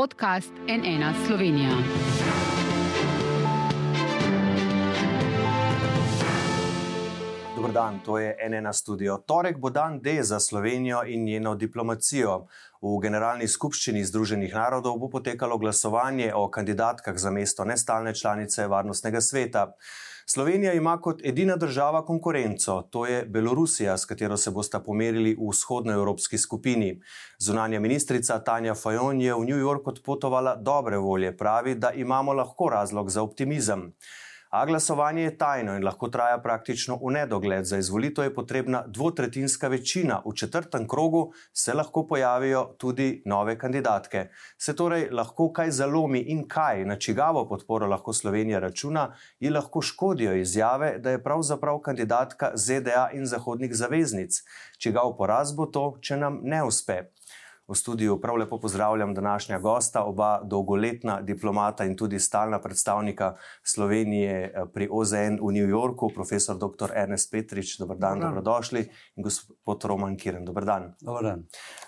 podcast 0.00 0.52
NN 0.68 1.26
Slovenija. 1.26 1.70
Dobro 7.56 7.72
dan, 7.72 8.00
to 8.04 8.18
je 8.18 8.36
NN 8.50 8.72
studio. 8.72 9.18
Torek 9.26 9.58
bo 9.58 9.70
dan 9.70 10.00
D 10.00 10.22
za 10.22 10.40
Slovenijo 10.40 11.02
in 11.06 11.24
njeno 11.24 11.54
diplomacijo. 11.54 12.46
V 12.80 13.00
Generalni 13.02 13.48
skupščini 13.48 14.04
Združenih 14.04 14.54
narodov 14.54 14.96
bo 14.98 15.08
potekalo 15.08 15.58
glasovanje 15.58 16.32
o 16.34 16.48
kandidatkah 16.50 17.16
za 17.16 17.30
mesto 17.30 17.64
nestalne 17.64 18.14
članice 18.14 18.66
Varnostnega 18.66 19.20
sveta. 19.20 19.72
Slovenija 20.26 20.72
ima 20.72 21.00
kot 21.00 21.20
edina 21.24 21.56
država 21.56 22.04
konkurenco, 22.06 22.82
to 22.90 23.06
je 23.06 23.24
Belorusija, 23.24 23.98
s 23.98 24.04
katero 24.04 24.36
se 24.36 24.50
bosta 24.50 24.80
pomerili 24.80 25.34
v 25.34 25.50
vzhodnoevropski 25.50 26.38
skupini. 26.38 27.00
Zunanja 27.38 27.80
ministrica 27.80 28.38
Tanja 28.44 28.74
Fajon 28.74 29.20
je 29.20 29.34
v 29.34 29.44
New 29.44 29.58
York 29.58 29.86
odpotovala 29.86 30.56
dobre 30.56 30.98
volje, 30.98 31.36
pravi, 31.36 31.74
da 31.74 31.92
imamo 31.92 32.32
lahko 32.32 32.68
razlog 32.68 33.10
za 33.10 33.22
optimizem. 33.22 33.92
A 34.50 34.64
glasovanje 34.66 35.22
je 35.22 35.36
tajno 35.38 35.76
in 35.78 35.84
lahko 35.86 36.08
traja 36.10 36.38
praktično 36.42 36.96
v 36.98 37.12
nedogled. 37.14 37.64
Za 37.64 37.78
izvolitev 37.78 38.24
je 38.24 38.34
potrebna 38.34 38.82
dvotretinska 38.86 39.68
večina. 39.68 40.22
V 40.26 40.32
četrtem 40.34 40.88
krogu 40.88 41.32
se 41.52 41.74
lahko 41.74 42.02
pojavijo 42.06 42.64
tudi 42.78 43.22
nove 43.26 43.58
kandidatke. 43.58 44.24
Se 44.58 44.74
torej 44.76 45.06
lahko 45.10 45.52
kaj 45.52 45.70
zalomi 45.70 46.24
in 46.34 46.48
kaj, 46.48 46.84
na 46.84 46.98
čigavo 46.98 47.44
podporo 47.48 47.86
lahko 47.86 48.12
Slovenija 48.12 48.58
računa, 48.58 49.14
ji 49.40 49.50
lahko 49.50 49.82
škodijo 49.82 50.34
izjave, 50.34 50.98
da 50.98 51.10
je 51.10 51.22
pravzaprav 51.22 51.78
kandidatka 51.78 52.50
ZDA 52.54 53.08
in 53.12 53.26
zahodnih 53.26 53.74
zaveznic. 53.74 54.42
Čigav 54.78 55.14
poraz 55.16 55.54
bo 55.54 55.66
to, 55.66 55.98
če 56.02 56.16
nam 56.16 56.40
ne 56.42 56.64
uspe. 56.64 57.04
V 57.70 57.74
studiu 57.74 58.20
prav 58.20 58.36
lepo 58.36 58.58
pozdravljam 58.60 59.14
današnja 59.14 59.58
gosta, 59.58 60.02
oba 60.04 60.40
dolgoletna 60.44 61.20
diplomata 61.20 61.84
in 61.84 61.96
tudi 61.96 62.18
stalna 62.18 62.60
predstavnika 62.60 63.36
Slovenije 63.62 64.32
eh, 64.44 64.64
pri 64.74 64.88
OZN 64.90 65.38
v 65.42 65.52
New 65.52 65.68
Yorku, 65.68 66.10
profesor 66.14 66.56
dr. 66.58 66.90
Ernest 66.94 67.30
Petrič. 67.30 67.78
Dobr 67.78 67.96
dan, 67.96 68.18
dan. 68.18 68.28
dobrodošli 68.28 68.80
in 69.16 69.22
gospod 69.22 69.84
Roman 69.84 70.16
Kiren. 70.16 70.44
Dobr 70.44 70.64
dan. 70.64 70.94
Dobar 71.00 71.22
dan. 71.22 71.44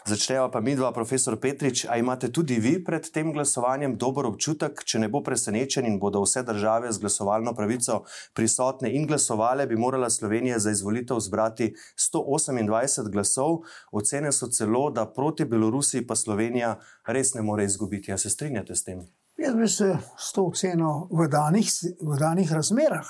Začneva 0.06 0.50
pa 0.50 0.60
mi 0.60 0.76
dva, 0.76 0.92
profesor 0.92 1.36
Petrič. 1.40 1.84
A 1.90 1.98
imate 1.98 2.30
tudi 2.32 2.60
vi 2.60 2.84
pred 2.84 3.10
tem 3.10 3.32
glasovanjem 3.32 3.96
dober 3.98 4.26
občutek, 4.26 4.84
če 4.86 5.02
ne 5.02 5.08
bo 5.08 5.22
presenečen 5.22 5.86
in 5.86 5.98
bodo 5.98 6.22
vse 6.22 6.44
države 6.46 6.92
z 6.92 7.02
glasovalno 7.02 7.56
pravico 7.58 8.04
prisotne 8.34 8.94
in 8.94 9.06
glasovale, 9.06 9.66
bi 9.66 9.76
morala 9.76 10.10
Slovenija 10.10 10.58
za 10.58 10.70
izvolitev 10.70 11.18
zbrati 11.18 11.74
128 11.98 13.10
glasov. 13.10 13.64
Ocene 13.90 14.32
so 14.32 14.46
celo, 14.46 14.90
da 14.90 15.10
proti 15.10 15.44
Belorusiji 15.44 15.71
Rusiji 15.72 16.06
pa 16.06 16.16
Slovenija 16.16 16.76
res 17.06 17.34
ne 17.34 17.42
more 17.42 17.64
izgubiti. 17.64 18.10
Ja, 18.10 18.18
se 18.18 18.30
strinjate 18.30 18.76
s 18.76 18.84
tem? 18.84 19.00
Jaz 19.40 19.54
bi 19.56 19.68
se 19.68 19.96
s 20.18 20.32
to 20.32 20.44
oceno 20.52 21.08
v 21.10 21.26
danih, 21.28 21.70
v 22.00 22.18
danih 22.20 22.52
razmerah, 22.52 23.08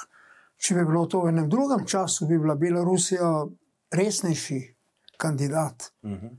če 0.56 0.78
bi 0.78 0.84
bilo 0.86 1.04
to 1.10 1.24
v 1.24 1.32
enem 1.32 1.50
drugem 1.50 1.84
času, 1.86 2.27
bi 2.30 2.38
bila 2.38 2.54
Belorusija 2.56 3.32
resnejši 3.92 4.60
kandidat. 5.19 5.92
Uh 6.02 6.10
-huh. 6.10 6.30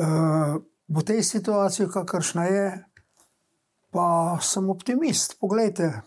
uh, 0.00 0.62
v 0.88 1.02
tej 1.04 1.22
situaciji, 1.22 1.88
kakršna 1.88 2.44
je, 2.44 2.84
pa 3.90 4.38
sem 4.40 4.70
optimist. 4.70 5.38
Poglejte, 5.40 6.02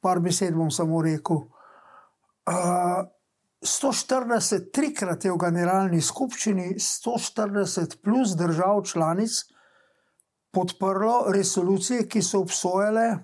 par 0.00 0.20
besed 0.20 0.54
bom 0.54 0.70
samo 0.70 1.02
rekel. 1.02 1.36
Uh, 1.36 3.04
140, 3.60 4.70
trikrat 4.72 5.24
je 5.24 5.32
v 5.32 5.38
generalni 5.40 6.00
skupščini, 6.00 6.74
140 6.80 7.98
plus 8.00 8.32
držav 8.36 8.82
članic 8.88 9.42
podprlo 10.50 11.26
resolucije, 11.32 12.08
ki 12.08 12.22
so 12.22 12.40
obsojale 12.40 13.18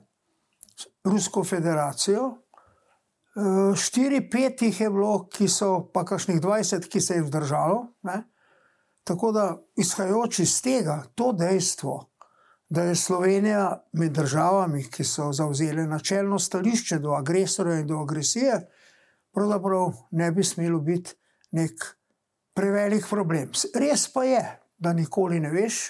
Rusko 1.04 1.44
federacijo. 1.44 2.26
Eh, 3.36 3.76
štiri, 3.76 4.22
pet 4.30 4.62
jih 4.62 4.80
je 4.80 4.90
bilo, 4.90 5.26
ki 5.28 5.48
so 5.48 5.90
pa 5.92 6.04
kakšnih 6.04 6.40
20, 6.40 6.88
ki 6.88 7.00
se 7.00 7.14
je 7.14 7.22
vzdržalo. 7.22 7.86
Ne? 8.02 8.22
Tako 9.04 9.32
da, 9.32 9.56
izhajajoč 9.76 10.38
iz 10.38 10.62
tega, 10.62 11.02
to 11.14 11.32
dejstvo, 11.32 11.98
da 12.68 12.82
je 12.82 12.94
Slovenija 12.96 13.84
med 13.92 14.12
državami, 14.12 14.86
ki 14.90 15.04
so 15.04 15.32
zauzele 15.32 15.86
načelno 15.86 16.38
stališče 16.38 16.98
do 16.98 17.12
agresorja 17.14 17.78
in 17.80 17.86
do 17.86 18.00
agresije, 18.02 18.60
pravzaprav 19.36 19.92
ne 20.10 20.30
bi 20.32 20.44
smelo 20.44 20.80
biti 20.80 21.12
nek 21.52 21.84
prevelik 22.56 23.04
problem. 23.10 23.50
Res 23.74 24.06
pa 24.12 24.24
je, 24.24 24.40
da 24.78 24.92
nikoli 24.96 25.40
ne 25.40 25.50
veš. 25.52 25.80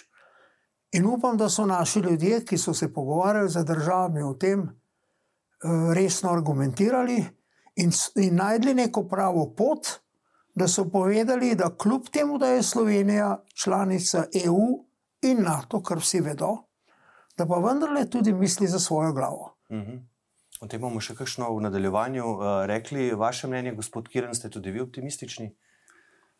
In 0.98 1.06
upam, 1.06 1.36
da 1.38 1.48
so 1.48 1.66
naši 1.66 2.00
ljudje, 2.02 2.40
ki 2.44 2.58
so 2.58 2.74
se 2.74 2.88
pogovarjali 2.92 3.50
z 3.50 3.62
državami 3.64 4.22
o 4.22 4.32
tem, 4.34 4.64
eh, 4.66 5.94
resno 5.94 6.32
argumentirali 6.32 7.20
in, 7.76 7.92
in 8.16 8.34
najdli 8.34 8.74
neko 8.74 9.04
pravo 9.08 9.46
pot, 9.56 9.86
da 10.54 10.68
so 10.68 10.88
povedali, 10.90 11.54
da 11.54 11.70
kljub 11.78 12.08
temu, 12.12 12.38
da 12.38 12.48
je 12.48 12.62
Slovenija 12.62 13.44
članica 13.54 14.24
EU 14.44 14.84
in 15.22 15.42
NATO, 15.42 15.82
kar 15.82 15.98
vsi 15.98 16.20
vedo, 16.20 16.56
da 17.36 17.46
pa 17.46 17.58
vendarle 17.60 18.06
tudi 18.10 18.32
misli 18.32 18.66
za 18.66 18.78
svojo 18.78 19.12
glavo. 19.12 19.56
Uh 19.68 19.76
mhm. 19.76 19.90
-huh. 19.90 20.15
O 20.60 20.66
tem 20.66 20.80
bomo 20.80 21.02
še 21.04 21.12
kakšno 21.18 21.50
v 21.52 21.64
nadaljevanju 21.66 22.24
uh, 22.24 22.42
rekli. 22.68 23.10
Vaše 23.12 23.48
mnenje, 23.48 23.74
gospod 23.76 24.08
Kiren, 24.08 24.32
ste 24.34 24.48
tudi 24.48 24.72
vi 24.72 24.80
optimistični? 24.80 25.50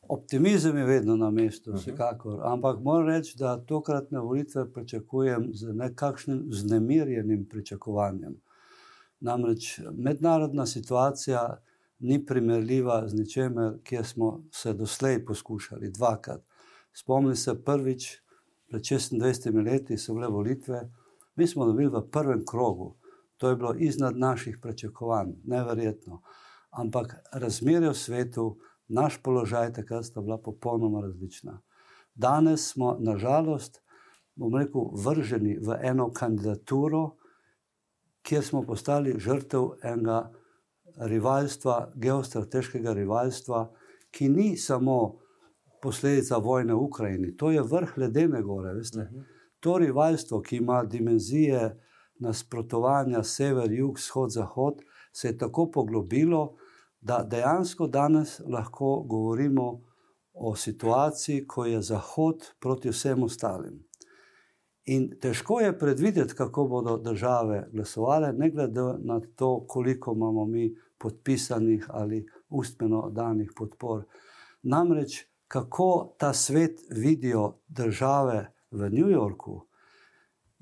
Optimizem 0.08 0.78
je 0.78 0.84
vedno 0.84 1.16
na 1.16 1.30
mestu, 1.30 1.70
uh 1.70 1.74
mhm. 1.74 1.82
-huh. 1.82 1.82
vsekakor. 1.82 2.40
Ampak 2.42 2.80
moram 2.80 3.08
reči, 3.08 3.36
da 3.38 3.56
tokratne 3.60 4.20
volitve 4.20 4.72
pričakujem 4.72 5.50
z 5.52 5.72
nekakšnim 5.72 6.46
znemirjenim 6.50 7.46
pričakovanjem. 7.48 8.40
Namreč 9.20 9.80
mednarodna 9.92 10.66
situacija 10.66 11.62
ni 11.98 12.26
primerljiva 12.26 13.08
z 13.08 13.14
ničemer, 13.14 13.78
kjer 13.82 14.06
smo 14.06 14.42
se 14.52 14.72
doslej 14.72 15.24
poskušali 15.24 15.90
dvakrat. 15.90 16.42
Spomni 16.92 17.36
se 17.36 17.62
prvič, 17.64 18.20
pred 18.68 18.82
26 18.82 19.64
leti 19.64 19.98
so 19.98 20.14
bile 20.14 20.28
volitve, 20.28 20.90
mi 21.36 21.46
smo 21.46 21.66
dobili 21.66 21.88
v 21.88 22.10
prvem 22.10 22.44
krogu. 22.46 22.96
To 23.36 23.48
je 23.48 23.56
bilo 23.56 23.74
iznad 23.78 24.16
naših 24.16 24.58
pričakovanj, 24.62 25.32
neverjetno. 25.44 26.22
Ampak 26.70 27.14
razmere 27.32 27.88
v 27.88 27.94
svetu, 27.94 28.58
naš 28.88 29.18
položaj 29.22 29.72
takrat 29.72 30.04
sta 30.04 30.20
bila 30.20 30.38
popolnoma 30.38 31.00
različna. 31.00 31.60
Danes 32.14 32.72
smo, 32.72 32.96
nažalost, 33.00 33.82
bomo 34.34 34.58
rekel, 34.58 34.90
vrženi 35.04 35.58
v 35.58 35.78
eno 35.82 36.10
kandidaturo, 36.12 37.16
kjer 38.22 38.44
smo 38.44 38.62
postali 38.62 39.14
žrtev 39.18 39.70
enega 39.82 40.32
rivalstva, 40.96 41.92
geostrateškega 41.94 42.92
rivalstva, 42.92 43.66
ki 44.10 44.28
ni 44.28 44.56
samo 44.56 45.18
posledica 45.82 46.36
vojne 46.36 46.74
v 46.74 46.82
Ukrajini, 46.88 47.36
to 47.36 47.50
je 47.50 47.62
vrh 47.62 47.98
ledene 47.98 48.42
gore. 48.42 48.74
Veste? 48.74 49.00
Uh 49.00 49.04
mhm. 49.04 49.18
-huh. 49.18 49.24
To 49.60 49.78
rivalstvo, 49.78 50.40
ki 50.42 50.56
ima 50.56 50.84
dimenzije 50.84 51.85
nasprotovanja 52.18 53.22
sever, 53.22 53.72
jug, 53.72 53.96
vzhod, 53.96 54.30
zahod, 54.30 54.82
se 55.12 55.28
je 55.28 55.38
tako 55.38 55.70
poglobilo, 55.70 56.56
da 57.00 57.22
dejansko 57.22 57.86
danes 57.86 58.40
lahko 58.46 59.02
govorimo 59.08 59.80
o 60.32 60.56
situaciji, 60.56 61.46
ko 61.46 61.64
je 61.64 61.82
Zahod 61.82 62.42
proti 62.60 62.90
vsem 62.90 63.22
ostalim. 63.22 63.78
In 64.86 65.08
težko 65.20 65.60
je 65.60 65.78
predvideti, 65.78 66.34
kako 66.34 66.64
bodo 66.64 66.96
države 66.98 67.68
glasovale, 67.72 68.32
ne 68.32 68.50
glede 68.50 68.82
na 68.98 69.20
to, 69.36 69.64
koliko 69.68 70.12
imamo 70.12 70.44
mi 70.44 70.74
podpisanih 70.98 71.86
ali 71.88 72.26
ustmeno 72.48 73.10
danih 73.10 73.52
podpor. 73.56 74.04
Namreč, 74.62 75.24
kako 75.48 76.14
ta 76.18 76.32
svet 76.32 76.80
vidijo 76.90 77.54
države 77.68 78.52
v 78.70 78.90
New 78.90 79.10
Yorku, 79.10 79.66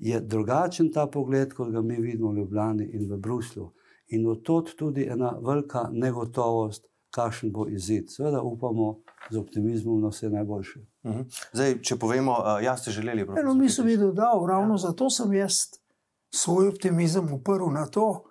je 0.05 0.19
drugačen 0.21 0.91
ta 0.93 1.07
pogled, 1.07 1.53
kot 1.53 1.71
ga 1.71 1.81
mi 1.81 1.95
vidimo 2.01 2.31
v 2.31 2.37
Ljubljani 2.37 2.89
in 2.93 3.07
v 3.11 3.17
Bruslju. 3.17 3.71
In 4.07 4.27
od 4.27 4.43
tudi 4.77 5.07
ena 5.09 5.31
velika 5.41 5.87
negotovost, 5.91 6.85
kakšen 7.09 7.51
bo 7.51 7.65
izid. 7.67 8.11
Seveda 8.11 8.41
upamo 8.41 8.99
z 9.31 9.37
optimizmom 9.37 10.01
na 10.01 10.11
vse 10.13 10.29
najboljše. 10.29 10.79
Mhm. 11.05 11.21
Zdaj, 11.53 11.81
če 11.81 11.97
povemo, 11.97 12.35
jaz 12.61 12.81
ste 12.81 12.91
želeli 12.91 13.25
prav. 13.25 13.45
No, 13.45 13.53
mi 13.53 13.69
smo 13.69 13.85
videli, 13.85 14.13
da 14.13 14.29
ravno 14.47 14.77
zato 14.77 15.09
sem 15.09 15.33
jaz 15.33 15.53
svoj 16.29 16.67
optimizem 16.67 17.33
uprl 17.33 17.71
na 17.73 17.87
to, 17.87 18.23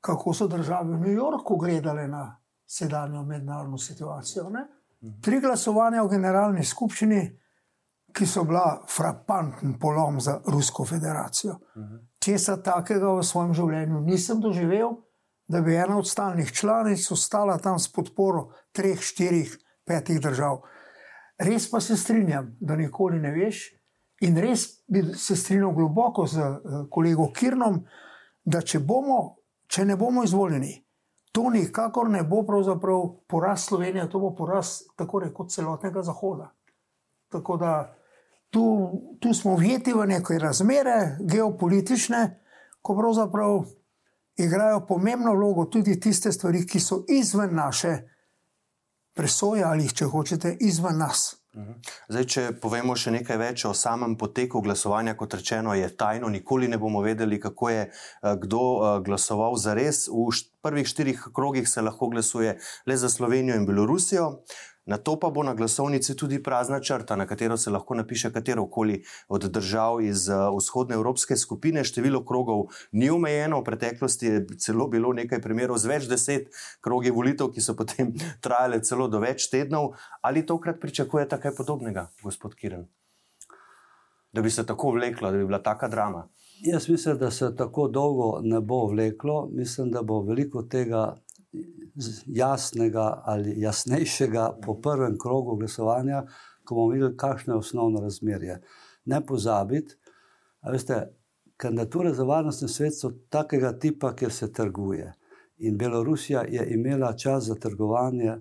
kako 0.00 0.34
so 0.34 0.48
države 0.48 0.96
v 0.96 1.00
New 1.00 1.14
Yorku 1.14 1.56
gledale 1.56 2.08
na 2.08 2.36
sedanjo 2.66 3.22
mednarodno 3.22 3.78
situacijo. 3.78 4.50
Ne? 4.50 4.66
Mhm. 5.02 5.20
Tri 5.20 5.40
glasovanja 5.40 6.02
v 6.02 6.08
generalni 6.08 6.64
skupščini 6.64 7.41
ki 8.12 8.26
so 8.26 8.44
bila 8.44 8.82
frapanten 8.88 9.78
polom 9.78 10.20
za 10.20 10.40
Rusko 10.46 10.84
federacijo. 10.84 11.58
Česa 12.22 12.56
takega 12.62 13.14
v 13.16 13.24
svojem 13.26 13.54
življenju 13.54 14.00
nisem 14.00 14.40
doživel, 14.40 14.96
da 15.48 15.60
bi 15.60 15.74
ena 15.74 15.98
od 15.98 16.08
stalnih 16.08 16.52
članic 16.52 17.10
ostala 17.10 17.58
tam 17.58 17.78
s 17.78 17.92
podporo 17.92 18.52
treh, 18.72 19.00
štirih, 19.00 19.58
petih 19.84 20.20
držav. 20.20 20.62
Res 21.38 21.70
pa 21.70 21.80
se 21.80 21.96
strinjam, 21.96 22.56
da 22.60 22.76
nikoli 22.76 23.18
ne 23.20 23.32
veš, 23.34 23.66
In 24.22 24.38
res 24.38 24.84
bi 24.86 25.02
se 25.18 25.36
strinjal 25.36 25.72
globoko 25.74 26.26
z 26.30 26.38
uh, 26.38 26.74
kolegom 26.90 27.32
Kirnom, 27.34 27.80
da 28.44 28.60
če, 28.62 28.78
bomo, 28.78 29.18
če 29.66 29.84
ne 29.88 29.96
bomo 29.98 30.22
izvoljeni, 30.22 30.76
to 31.34 31.48
nikakor 31.50 32.10
ne 32.10 32.22
bo 32.28 32.42
pravzaprav 32.46 33.02
poraz 33.30 33.66
Slovenije, 33.66 34.06
to 34.10 34.20
bo 34.22 34.30
poraz 34.38 34.82
tako 34.98 35.24
rekoč 35.24 35.56
celotnega 35.56 36.04
Zahoda. 36.06 36.52
Tako 37.32 37.56
da 37.58 37.72
tu, 38.52 38.90
tu 39.20 39.34
smo 39.34 39.56
vjeti 39.56 39.92
v 39.92 40.06
neke 40.06 40.38
razmere, 40.38 41.16
geopolitične, 41.20 42.40
ko 42.82 42.96
pravzaprav 42.96 43.62
igrajo 44.36 44.86
pomembno 44.86 45.32
vlogo 45.34 45.64
tudi 45.64 46.00
tiste 46.00 46.32
stvari, 46.32 46.66
ki 46.66 46.80
so 46.80 47.04
izven 47.08 47.54
naše 47.54 47.96
presoje 49.16 49.64
ali, 49.64 49.88
če 49.88 50.04
hočete, 50.04 50.56
izven 50.60 50.98
nas. 51.00 51.42
Mhm. 51.56 51.72
Zdaj, 52.08 52.24
če 52.32 52.42
povemo 52.60 52.94
še 52.96 53.10
nekaj 53.12 53.36
več 53.36 53.64
o 53.68 53.74
samem 53.76 54.14
poteku 54.20 54.62
glasovanja, 54.64 55.12
kot 55.20 55.34
rečeno, 55.36 55.74
je 55.76 55.88
tajno, 55.96 56.30
nikoli 56.32 56.68
ne 56.68 56.78
bomo 56.80 57.02
vedeli, 57.04 57.40
kako 57.40 57.68
je 57.68 57.82
eh, 57.88 58.36
kdo 58.44 58.62
eh, 58.72 59.00
glasoval 59.04 59.56
za 59.60 59.76
res. 59.76 60.06
V 60.08 60.32
prvih 60.64 60.88
štirih 60.88 61.26
krogih 61.36 61.68
se 61.68 61.84
lahko 61.84 62.08
glasuje 62.08 62.56
le 62.86 62.96
za 62.96 63.08
Slovenijo 63.12 63.56
in 63.56 63.66
Belorusijo. 63.68 64.30
Na 64.86 64.96
to 64.98 65.14
pa 65.20 65.30
bo 65.30 65.42
na 65.42 65.54
glasovnici 65.54 66.16
tudi 66.16 66.42
prazna 66.42 66.80
črta, 66.80 67.16
na 67.16 67.26
katero 67.26 67.56
se 67.56 67.70
lahko 67.70 67.94
napiše 67.94 68.32
katero 68.32 68.66
koli 68.66 69.04
od 69.28 69.44
držav 69.44 70.00
iz 70.02 70.28
uh, 70.28 70.56
vzhodne 70.56 70.94
evropske 70.94 71.36
skupine. 71.36 71.84
Število 71.84 72.24
krogov 72.24 72.64
ni 72.92 73.10
omejeno, 73.10 73.60
v 73.60 73.64
preteklosti 73.64 74.26
je 74.26 74.46
celo 74.58 74.88
bilo 74.88 75.12
nekaj 75.12 75.40
primerov 75.42 75.78
z 75.78 75.86
več 75.86 76.08
deset 76.10 76.50
krogi 76.80 77.14
volitev, 77.14 77.52
ki 77.54 77.62
so 77.62 77.76
potem 77.78 78.10
trajale 78.44 78.82
celo 78.82 79.06
do 79.08 79.22
več 79.22 79.46
tednov. 79.54 79.94
Ali 80.22 80.42
tokrat 80.46 80.80
pričakujete 80.82 81.38
kaj 81.38 81.54
podobnega, 81.56 82.08
gospod 82.22 82.58
Kiren? 82.58 82.88
Da 84.32 84.42
bi 84.42 84.50
se 84.50 84.66
tako 84.66 84.96
vleklo, 84.96 85.30
da 85.30 85.38
bi 85.38 85.46
bila 85.46 85.62
taka 85.62 85.88
drama. 85.88 86.26
Jaz 86.62 86.88
mislim, 86.88 87.18
da 87.18 87.30
se 87.30 87.54
tako 87.56 87.88
dolgo 87.88 88.40
ne 88.42 88.60
bo 88.60 88.86
vleklo. 88.86 89.48
Mislim, 89.52 89.90
da 89.90 90.02
bo 90.02 90.22
veliko 90.22 90.62
tega 90.62 91.14
jasnega 92.26 93.22
ali 93.24 93.60
jasnejšega 93.60 94.58
po 94.64 94.80
prvem 94.80 95.18
krogu 95.18 95.56
glasovanja, 95.56 96.22
ko 96.64 96.74
bomo 96.74 96.92
videli, 96.92 97.16
kakšno 97.16 97.54
je 97.54 97.58
osnovno 97.58 98.00
razmerje. 98.00 98.60
Ne 99.04 99.26
pozabiti, 99.26 99.96
da 100.62 101.06
kandidature 101.56 102.14
za 102.14 102.24
varnostni 102.24 102.68
svet 102.68 102.94
so 102.98 103.12
takega 103.28 103.78
tipa, 103.78 104.14
kjer 104.16 104.32
se 104.32 104.52
trguje. 104.52 105.12
In 105.58 105.78
Belorusija 105.78 106.42
je 106.48 106.66
imela 106.74 107.12
čas 107.16 107.44
za 107.44 107.54
trgovanje 107.54 108.36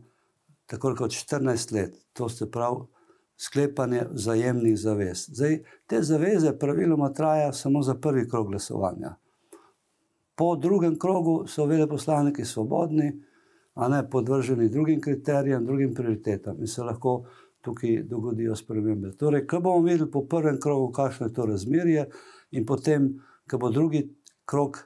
tako 0.65 0.95
kot 0.95 1.11
14 1.11 1.73
let, 1.73 1.97
to 2.13 2.29
se 2.29 2.51
pravi 2.51 2.85
sklepanje 3.37 4.05
vzajemnih 4.11 4.79
zavez. 4.79 5.25
Zdaj, 5.27 5.63
te 5.87 6.01
zaveze 6.01 6.53
praviloma 6.59 7.13
trajajo 7.13 7.53
samo 7.53 7.81
za 7.81 7.95
prvi 7.95 8.29
krog 8.29 8.47
glasovanja. 8.47 9.15
Po 10.41 10.55
drugem 10.55 10.95
krogu 10.99 11.43
so 11.47 11.67
veleposlaniki 11.69 12.45
svobodni, 12.45 13.11
a 13.73 13.87
ne 13.87 14.09
podvrženi 14.09 14.69
drugim 14.69 15.01
kriterijem, 15.01 15.65
drugim 15.65 15.93
prioritetam 15.93 16.57
in 16.59 16.67
se 16.67 16.81
lahko 16.83 17.27
tukaj 17.61 18.01
dogodijo 18.09 18.55
spremembe. 18.55 19.11
Torej, 19.11 19.45
ko 19.47 19.59
bomo 19.59 19.83
videli 19.85 20.09
po 20.11 20.23
prvem 20.25 20.57
krogu, 20.59 20.87
kakšno 20.91 21.27
je 21.27 21.33
to 21.33 21.45
razmerje, 21.45 22.07
in 22.51 22.65
potem, 22.65 23.11
ko 23.51 23.61
bo 23.61 23.69
drugi 23.69 24.01
krog, 24.45 24.81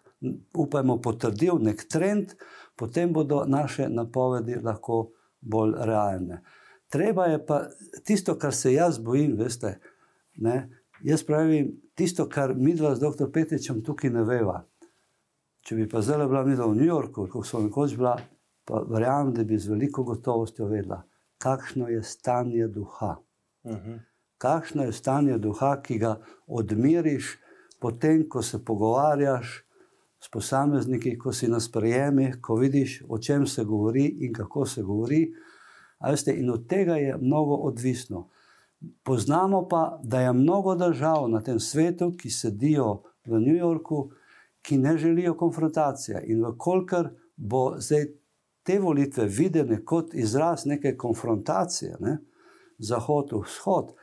upajmo, 0.58 1.00
potrdil 1.02 1.64
nek 1.64 1.88
trend, 1.88 2.36
potem 2.76 3.14
bodo 3.14 3.46
naše 3.48 3.88
napovedi 3.90 4.60
lahko 4.60 5.06
bolj 5.40 5.78
realne. 5.88 6.44
Treba 6.92 7.32
je 7.32 7.40
pa 7.46 7.64
tisto, 8.04 8.36
kar 8.36 8.52
se 8.54 8.74
jaz 8.74 9.00
bojim, 9.00 9.40
veste. 9.40 9.78
Ne? 10.36 10.68
Jaz 11.04 11.24
pravim, 11.24 11.78
tisto, 11.96 12.28
kar 12.28 12.56
mi 12.56 12.76
dva 12.76 12.96
z 12.96 13.08
dr. 13.08 13.32
Petičem 13.32 13.84
tukaj 13.84 14.12
ne 14.20 14.28
veva. 14.28 14.66
Če 15.66 15.76
bi 15.76 15.88
pa 15.90 16.02
zdaj 16.06 16.28
bila 16.30 16.44
mi 16.46 16.54
v 16.54 16.66
New 16.78 16.86
Yorku, 16.86 17.26
kot 17.32 17.48
so 17.50 17.58
nekoč 17.64 17.96
bila, 17.98 18.14
pa 18.70 18.84
verjamem, 18.86 19.34
da 19.34 19.44
bi 19.44 19.58
z 19.58 19.72
veliko 19.74 20.04
gotovostjo 20.06 20.68
vedela, 20.70 21.00
kakšno 21.42 21.88
je 21.90 22.04
stanje 22.04 22.68
duha. 22.68 23.16
Uh 23.64 23.72
mhm. 23.72 23.92
-huh. 23.92 24.00
Kakšno 24.38 24.84
je 24.84 24.92
stanje 24.92 25.38
duha, 25.38 25.82
ki 25.82 25.98
ga 25.98 26.20
odmiriš, 26.48 27.38
potem, 27.80 28.30
ko 28.30 28.42
se 28.42 28.66
pogovarjaš 28.66 29.64
s 30.20 30.30
posamezniki, 30.30 31.18
ko 31.18 31.34
si 31.34 31.48
na 31.48 31.60
sprejemi, 31.60 32.34
ko 32.42 32.56
vidiš, 32.56 33.04
o 33.10 33.18
čem 33.18 33.48
se 33.48 33.64
govori 33.64 34.06
in 34.06 34.34
kako 34.34 34.66
se 34.66 34.82
govori. 34.82 35.34
Veste, 36.10 36.34
in 36.34 36.50
od 36.50 36.68
tega 36.68 36.96
je 36.96 37.18
mnogo 37.18 37.56
odvisno. 37.56 38.30
Poznamo 39.04 39.68
pa, 39.68 40.00
da 40.04 40.20
je 40.20 40.34
mnogo 40.34 40.76
držav 40.76 41.30
na 41.30 41.42
tem 41.42 41.60
svetu, 41.60 42.14
ki 42.18 42.30
sedijo 42.30 43.04
v 43.26 43.40
New 43.40 43.56
Yorku, 43.56 44.10
ki 44.66 44.78
ne 44.78 44.98
želijo 44.98 45.38
konfrontacije. 45.38 46.24
In 46.28 46.46
vkolikor 46.46 47.10
bo 47.36 47.76
zdaj 47.78 48.06
te 48.64 48.80
volitve 48.80 49.26
videne 49.26 49.84
kot 49.86 50.14
izraz 50.14 50.66
neke 50.66 50.96
konfrontacije, 50.98 51.98
ne? 52.00 52.18
Zahod-Vzhod, 52.78 53.94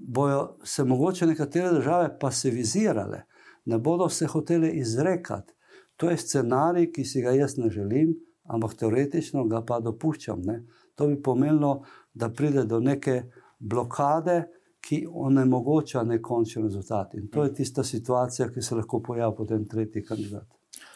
bodo 0.00 0.56
se 0.64 0.84
mogoče 0.84 1.26
nekatere 1.26 1.72
države 1.72 2.18
pasivizirale, 2.18 3.22
ne 3.64 3.78
bodo 3.78 4.08
se 4.08 4.26
hotele 4.26 4.70
izrekati. 4.70 5.54
To 5.96 6.10
je 6.10 6.16
scenarij, 6.16 6.92
ki 6.92 7.04
si 7.04 7.22
ga 7.22 7.30
jaz 7.30 7.56
ne 7.58 7.70
želim, 7.70 8.14
ampak 8.44 8.74
teoretično 8.74 9.44
ga 9.44 9.64
pa 9.66 9.80
dopuščam. 9.80 10.42
Ne? 10.42 10.62
To 10.94 11.06
bi 11.06 11.22
pomenilo, 11.22 11.82
da 12.14 12.30
pride 12.30 12.64
do 12.64 12.80
neke 12.80 13.22
blokade, 13.58 14.44
ki 14.80 15.06
onemogoča 15.12 16.02
nekončen 16.02 16.62
rezultat. 16.62 17.14
In 17.14 17.28
to 17.28 17.44
je 17.44 17.54
tista 17.54 17.84
situacija, 17.84 18.48
ki 18.52 18.62
se 18.62 18.74
lahko 18.74 19.02
pojavi 19.02 19.36
potem 19.36 19.68
tretji 19.68 20.04
kandidat. 20.04 20.46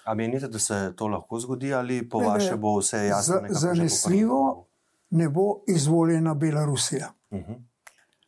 A 0.05 0.15
menite, 0.15 0.49
da 0.49 0.59
se 0.59 0.93
to 0.97 1.07
lahko 1.09 1.39
zgodi, 1.41 1.75
ali 1.75 2.09
po 2.09 2.19
vašem 2.19 2.61
bo 2.61 2.79
vse 2.79 3.07
jasno? 3.07 3.41
Zanesljivo 3.49 4.67
ne 5.11 5.29
bo 5.29 5.63
izvoljena 5.69 6.35
Belorusija. 6.35 7.13
Uh 7.31 7.39
mhm. 7.39 7.53
-huh. 7.53 7.61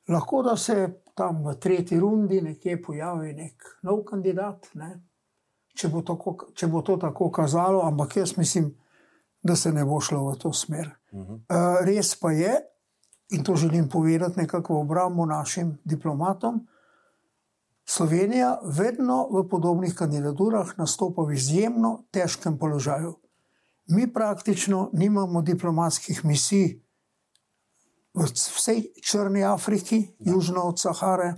Lahko 0.08 0.42
da 0.42 0.56
se 0.56 1.00
tam 1.14 1.46
v 1.46 1.54
tretji 1.54 2.00
rundi 2.00 2.40
nekje 2.40 2.82
pojavi 2.82 3.32
nek 3.32 3.64
nov 3.82 4.02
kandidat, 4.04 4.66
ne? 4.74 5.00
če, 5.74 5.88
bo 5.88 6.02
tako, 6.02 6.36
če 6.54 6.68
bo 6.70 6.82
to 6.82 6.96
tako 6.96 7.30
kazalo, 7.34 7.82
ampak 7.86 8.16
jaz 8.16 8.36
mislim, 8.36 8.70
da 9.42 9.56
se 9.56 9.72
ne 9.72 9.84
bo 9.84 10.00
šlo 10.00 10.30
v 10.30 10.36
to 10.38 10.52
smer. 10.52 10.90
Uh 11.12 11.20
-huh. 11.20 11.34
uh, 11.34 11.86
res 11.86 12.14
pa 12.20 12.32
je, 12.32 12.54
in 13.34 13.44
to 13.44 13.56
želim 13.56 13.88
povedati 13.88 14.40
nekako 14.40 14.74
v 14.74 14.80
obrambo 14.80 15.26
našim 15.26 15.78
diplomatom. 15.84 16.66
Slovenija 17.84 18.60
vedno 18.64 19.28
v 19.30 19.48
podobnih 19.48 19.94
kandidaturah 19.94 20.78
nastopa 20.78 21.22
v 21.22 21.34
izjemno 21.34 22.04
težkem 22.10 22.58
položaju. 22.58 23.14
Mi 23.86 24.12
praktično 24.12 24.90
nimamo 24.92 25.42
diplomatskih 25.42 26.24
misij 26.24 26.80
v 28.14 28.24
vsej 28.30 28.92
Črni 29.02 29.44
Afriki, 29.44 30.14
da. 30.18 30.32
južno 30.32 30.62
od 30.62 30.80
Sahare, 30.80 31.34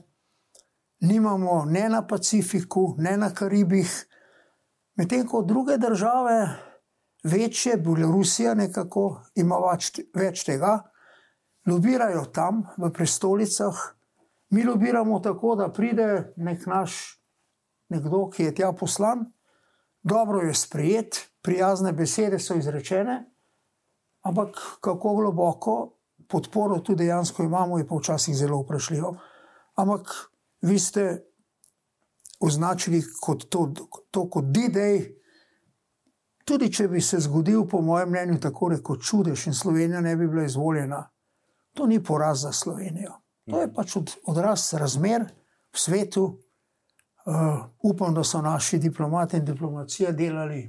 nimamo 1.00 1.64
ne 1.64 1.88
na 1.88 2.06
Pacifiku, 2.06 2.94
ne 2.98 3.16
na 3.16 3.34
Karibih, 3.34 4.06
medtem 4.94 5.26
ko 5.26 5.42
druge 5.42 5.78
države, 5.78 6.56
večje, 7.24 7.76
Belorusija, 7.76 8.54
nekako 8.54 9.22
ima 9.34 9.56
več 10.14 10.44
tega, 10.44 10.82
lobirajo 11.66 12.24
tam 12.24 12.64
v 12.78 12.90
prestolicah. 12.92 13.74
Mi 14.50 14.64
lobiramo 14.64 15.20
tako, 15.20 15.56
da 15.56 15.72
pride 15.72 16.32
nek 16.36 16.66
naš, 16.66 17.20
nekdo, 17.88 18.28
ki 18.30 18.42
je 18.42 18.54
tja 18.54 18.72
poslan, 18.72 19.24
dobro 20.02 20.40
je 20.46 20.54
sprejet, 20.54 21.28
prijazne 21.42 21.92
besede 21.92 22.38
so 22.38 22.54
izrečene, 22.54 23.24
ampak 24.22 24.58
kako 24.80 25.14
globoko 25.14 25.96
podporo 26.28 26.78
tu 26.78 26.94
dejansko 26.94 27.42
imamo, 27.42 27.78
je 27.78 27.86
pa 27.86 27.96
včasih 27.96 28.36
zelo 28.36 28.60
vprašljivo. 28.62 29.16
Ampak 29.74 30.14
vi 30.62 30.78
ste 30.78 31.22
označili 32.40 33.02
kot 33.20 33.48
to, 33.48 33.72
to 34.10 34.30
kot 34.30 34.44
D-Day. 34.44 35.12
Tudi 36.44 36.72
če 36.72 36.88
bi 36.88 37.00
se 37.00 37.18
zgodil, 37.20 37.64
po 37.66 37.80
mojem 37.80 38.10
mnenju, 38.10 38.40
tako 38.40 38.68
rekoč 38.68 39.08
čudež 39.08 39.46
in 39.46 39.54
Slovenija 39.54 40.00
ne 40.00 40.16
bi 40.16 40.28
bila 40.28 40.44
izvoljena, 40.44 41.00
to 41.76 41.86
ni 41.86 42.00
poraz 42.02 42.42
za 42.42 42.52
Slovenijo. 42.52 43.20
To 43.50 43.60
je 43.62 43.68
pač 43.72 43.96
od, 44.00 44.16
odraz 44.26 44.72
razmer 44.74 45.28
v 45.72 45.78
svetu. 45.78 46.24
Uh, 47.26 47.64
upam, 47.82 48.14
da 48.14 48.22
so 48.24 48.38
naši 48.42 48.78
diplomati 48.78 49.36
in 49.36 49.44
diplomacija 49.44 50.12
delali 50.14 50.60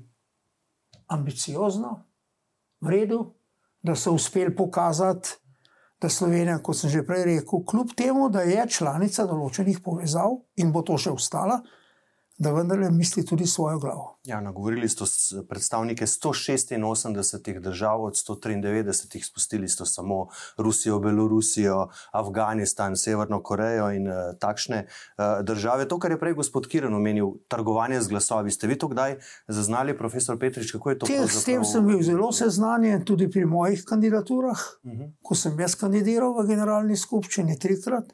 ambiciozno, 1.08 1.92
v 2.82 2.90
redu, 2.90 3.20
da 3.82 3.96
so 3.96 4.12
uspeli 4.12 4.56
pokazati, 4.56 5.30
da 6.02 6.10
Slovenija, 6.10 6.58
kot 6.64 6.78
sem 6.78 6.90
že 6.90 7.06
prej 7.06 7.24
rekel, 7.26 7.64
kljub 7.66 7.94
temu, 7.98 8.30
da 8.30 8.42
je 8.42 8.66
članica 8.70 9.26
določenih 9.26 9.80
povezav 9.86 10.34
in 10.62 10.72
bo 10.74 10.82
to 10.86 10.98
še 10.98 11.14
ostala, 11.14 11.62
da 12.38 12.52
vendarle 12.54 12.92
misli 12.92 13.26
tudi 13.26 13.46
svojo 13.48 13.80
glavo. 13.80 14.20
Ja, 14.24 14.42
nagovorili 14.42 14.90
ste 14.90 15.04
predstavnike 15.50 16.06
186 16.06 17.60
držav, 17.60 18.04
od 18.04 18.14
193 18.14 19.30
spustili 19.30 19.68
ste 19.68 19.86
samo 19.86 20.28
Rusijo, 20.58 21.00
Belorusijo, 21.00 21.88
Afganistan, 22.12 22.96
Severno 22.96 23.44
Korejo 23.44 23.92
in 23.92 24.08
uh, 24.08 24.14
takšne 24.40 24.86
uh, 24.86 25.24
države. 25.46 25.88
To, 25.88 26.00
kar 26.00 26.12
je 26.12 26.20
prej 26.20 26.34
gospod 26.34 26.68
Kiren 26.68 26.94
omenil, 26.94 27.32
trgovanje 27.48 28.02
z 28.02 28.08
glasovi. 28.08 28.52
Ste 28.52 28.68
vi 28.68 28.78
to 28.78 28.88
kdaj 28.88 29.18
zaznali, 29.48 29.98
profesor 29.98 30.40
Petrič, 30.40 30.72
kako 30.72 30.90
je 30.90 31.00
to? 31.00 31.06
Te, 31.06 31.28
s 31.28 31.44
tem 31.44 31.66
sem 31.66 31.88
bil 31.88 32.04
zelo 32.04 32.32
seznanjen 32.32 33.06
tudi 33.06 33.30
pri 33.32 33.46
mojih 33.46 33.84
kandidaturah, 33.86 34.60
uh 34.84 34.92
mhm. 34.92 35.02
-huh. 35.02 35.12
ko 35.22 35.36
sem 35.36 35.60
jaz 35.60 35.76
kandidiral 35.76 36.38
v 36.38 36.48
generalni 36.48 36.98
skupščini 36.98 37.60
trikrat. 37.60 38.14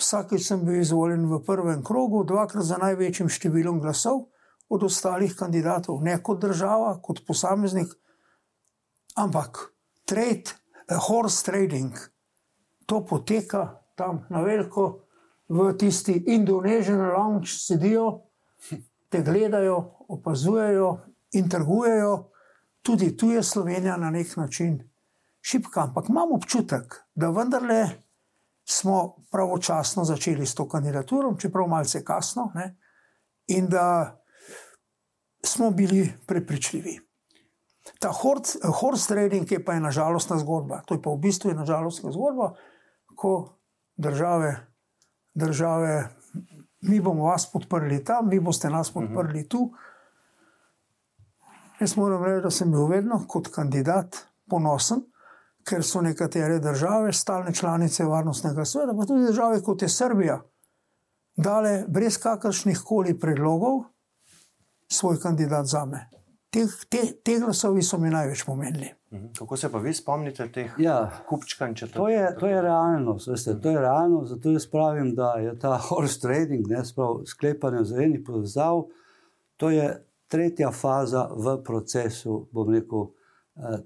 Vsakeč 0.00 0.46
sem 0.46 0.62
bil 0.64 0.80
izvoljen 0.80 1.26
v 1.28 1.42
prvem 1.44 1.82
krogu, 1.84 2.22
dvakrat 2.24 2.64
za 2.64 2.78
največjim 2.80 3.28
številom 3.28 3.82
glasov 3.82 4.30
od 4.70 4.86
ostalih 4.86 5.34
kandidatov, 5.36 6.00
ne 6.02 6.16
kot 6.24 6.40
država, 6.40 6.94
kot 7.04 7.20
posameznik, 7.26 7.92
ampak 9.20 9.66
trade, 10.08 10.56
uh, 10.88 10.96
horse 11.08 11.44
trading, 11.44 11.92
to 12.86 13.02
poteka 13.04 13.82
tam 13.98 14.24
na 14.32 14.40
veliko, 14.46 15.04
v 15.50 15.72
tisti 15.74 16.14
Indonesian 16.30 17.00
lounge 17.10 17.50
sedijo, 17.50 18.30
te 19.10 19.22
gledajo, 19.26 20.06
opazujejo 20.08 20.90
in 21.34 21.48
trgujejo. 21.50 22.30
Tudi 22.82 23.16
tu 23.16 23.32
je 23.34 23.42
Slovenija 23.42 23.96
na 23.96 24.10
nek 24.10 24.36
način 24.36 24.78
šipka, 25.42 25.82
ampak 25.82 26.08
imam 26.08 26.32
občutek, 26.32 26.94
da 27.14 27.30
vendarle 27.30 27.88
smo 28.64 29.19
pravočasno 29.30 30.04
začeli 30.04 30.46
s 30.46 30.54
to 30.54 30.68
kandidaturo, 30.68 31.34
čeprav 31.38 31.68
malce 31.68 32.04
kasno, 32.04 32.50
ne, 32.54 32.76
in 33.46 33.68
da 33.68 34.16
smo 35.44 35.70
bili 35.70 36.12
prepričljivi. 36.26 36.98
Ta 37.98 38.12
horse 38.80 39.08
trading 39.08 39.52
je 39.52 39.64
pa 39.64 39.72
ena 39.72 39.90
žalostna 39.90 40.38
zgodba. 40.38 40.82
To 40.86 40.94
je 40.94 41.02
pa 41.02 41.10
v 41.10 41.18
bistvu 41.18 41.50
ena 41.50 41.64
žalostna 41.64 42.12
zgodba, 42.12 42.54
ko 43.16 43.58
države, 43.96 44.56
države, 45.34 46.08
mi 46.80 47.00
bomo 47.00 47.24
vas 47.24 47.46
podprli 47.52 48.04
tam, 48.04 48.28
vi 48.28 48.40
boste 48.40 48.70
nas 48.70 48.94
mhm. 48.94 49.06
podprli 49.06 49.48
tu. 49.48 49.72
Jaz 51.80 51.96
moram 51.96 52.24
reči, 52.24 52.42
da 52.42 52.50
sem 52.50 52.70
bil 52.70 52.86
vedno 52.86 53.24
kot 53.28 53.48
kandidat 53.48 54.26
ponosen, 54.50 55.04
ker 55.70 55.84
so 55.86 56.02
nekatere 56.02 56.58
države, 56.58 57.12
stalne 57.12 57.54
članice 57.54 58.04
varnostnega 58.04 58.64
sveta, 58.64 58.94
pa 58.98 59.06
tudi 59.06 59.26
države 59.26 59.62
kot 59.62 59.82
je 59.82 59.88
Srbija, 59.88 60.40
dale 61.36 61.84
brez 61.88 62.18
kakršnih 62.18 62.80
koli 62.84 63.18
predlogov 63.18 63.84
svoj 64.88 65.20
kandidat 65.22 65.66
za 65.66 65.84
me. 65.84 66.08
Te, 66.50 66.66
te, 66.88 66.98
te 67.24 67.38
glasovi 67.38 67.82
so 67.82 67.98
mi 67.98 68.10
največ 68.10 68.42
pomenili. 68.44 68.90
Mhm. 69.12 69.26
Kako 69.38 69.56
se 69.56 69.72
pa 69.72 69.78
vi 69.78 69.94
spomnite 69.94 70.52
teh 70.52 70.74
ja, 70.78 71.10
kupčkanj? 71.28 71.74
To 71.94 72.08
je, 72.08 72.36
to 72.40 72.46
je 72.46 72.62
realnost. 72.62 73.28
Veste, 73.28 73.60
to 73.60 73.70
je 73.70 73.80
realnost. 73.80 74.30
Zato 74.30 74.50
jaz 74.50 74.66
pravim, 74.70 75.14
da 75.14 75.32
je 75.32 75.58
ta 75.58 75.76
horse 75.88 76.20
trading, 76.20 76.66
ne 76.68 76.84
sprav 76.84 77.22
sklepanje 77.26 77.80
vzajemnih 77.80 78.22
povezav, 78.26 78.84
to 79.56 79.70
je 79.70 80.06
tretja 80.28 80.70
faza 80.70 81.28
v 81.36 81.56
procesu, 81.64 82.48
bom 82.52 82.70
rekel, 82.70 83.10
eh, 83.56 83.78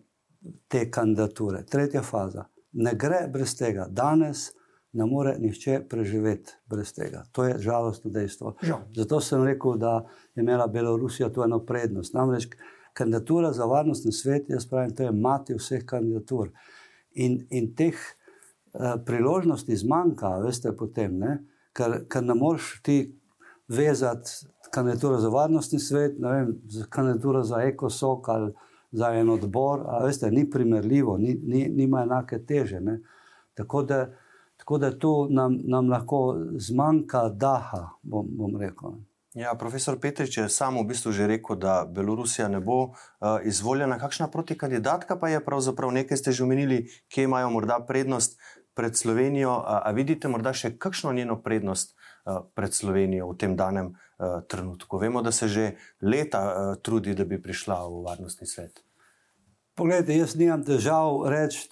te 0.69 0.91
kandidature. 0.91 1.65
Tretja 1.71 2.03
faza. 2.03 2.49
Ne 2.73 2.95
gre 2.99 3.25
brez 3.33 3.55
tega. 3.57 3.87
Danes 3.91 4.51
ne 4.95 5.07
more 5.07 5.35
nihče 5.39 5.81
preživeti 5.91 6.53
brez 6.71 6.93
tega. 6.95 7.25
To 7.33 7.45
je 7.45 7.59
žalostno 7.59 8.11
dejstvo. 8.11 8.55
Žal. 8.63 8.85
Zato 8.97 9.21
sem 9.21 9.43
rekel, 9.45 9.79
da 9.79 10.05
je 10.35 10.43
imela 10.43 10.67
Belorusija 10.67 11.33
tu 11.33 11.43
eno 11.43 11.59
prednost. 11.67 12.15
Namreč 12.15 12.49
kandidatura 12.95 13.53
za 13.53 13.65
varnostni 13.65 14.13
svet, 14.13 14.51
jaz 14.51 14.69
pravim, 14.71 14.95
to 14.95 15.03
je 15.03 15.13
mati 15.13 15.55
vseh 15.55 15.83
kandidatur. 15.87 16.53
In, 17.15 17.41
in 17.51 17.73
teh 17.75 17.95
uh, 17.95 18.95
priložnosti 19.07 19.77
zmanjka, 19.77 20.37
veste, 20.47 20.71
potem, 20.77 21.19
ne? 21.19 21.39
ker, 21.75 22.05
ker 22.11 22.23
ne 22.23 22.35
moreš 22.39 22.77
ti 22.87 22.99
vezati 23.69 24.31
kandidature 24.75 25.19
za 25.19 25.29
varnostni 25.29 25.81
svet, 25.81 26.19
vem, 26.23 26.55
kandidature 26.91 27.43
za 27.43 27.63
ekosok 27.67 28.29
ali 28.29 28.53
za 28.95 29.11
en 29.15 29.31
odbor, 29.31 29.83
veste, 30.05 30.31
ni 30.31 30.51
primerljivo, 30.51 31.19
ni, 31.19 31.35
ni, 31.43 31.69
nima 31.69 32.03
enake 32.03 32.39
teže. 32.47 32.81
Tako 33.55 33.83
da, 33.83 34.07
tako 34.57 34.79
da 34.79 34.99
tu 34.99 35.27
nam, 35.31 35.59
nam 35.65 35.91
lahko 35.91 36.37
zmanjka 36.57 37.29
daha, 37.29 37.89
bom, 38.03 38.27
bom 38.31 38.57
rekel. 38.57 38.95
Ja, 39.35 39.55
profesor 39.59 39.99
Petrič 39.99 40.37
je 40.39 40.49
sam 40.49 40.79
v 40.79 40.87
bistvu 40.95 41.11
že 41.13 41.27
rekel, 41.27 41.59
da 41.59 41.83
Belorusija 41.91 42.47
ne 42.49 42.61
bo 42.61 42.83
uh, 42.85 42.95
izvoljena. 43.43 43.99
Kakšna 43.99 44.31
protikandidatka 44.31 45.19
pa 45.19 45.29
je 45.29 45.43
pravzaprav 45.45 45.91
nekaj, 45.91 46.17
ste 46.17 46.33
že 46.33 46.45
omenili, 46.47 46.87
kje 47.11 47.27
imajo 47.27 47.51
morda 47.51 47.81
prednost 47.83 48.39
pred 48.75 48.97
Slovenijo. 48.97 49.59
A, 49.59 49.83
a 49.83 49.91
vidite 49.91 50.31
morda 50.31 50.55
še 50.55 50.77
kakšno 50.79 51.13
njeno 51.13 51.43
prednost 51.43 51.99
uh, 51.99 52.04
pred 52.55 52.75
Slovenijo 52.75 53.29
v 53.33 53.37
tem 53.37 53.57
danem 53.57 53.93
uh, 53.93 54.41
trenutku? 54.49 54.99
Vemo, 54.99 55.23
da 55.23 55.33
se 55.33 55.49
že 55.49 55.73
leta 56.03 56.43
uh, 56.45 56.77
trudi, 56.83 57.15
da 57.15 57.25
bi 57.25 57.43
prišla 57.43 57.85
v 57.89 58.03
varnostni 58.05 58.47
svet. 58.47 58.81
Poglejte, 59.75 60.15
jaz 60.17 60.37
nimam 60.39 60.63
težav 60.65 61.27
reči 61.29 61.69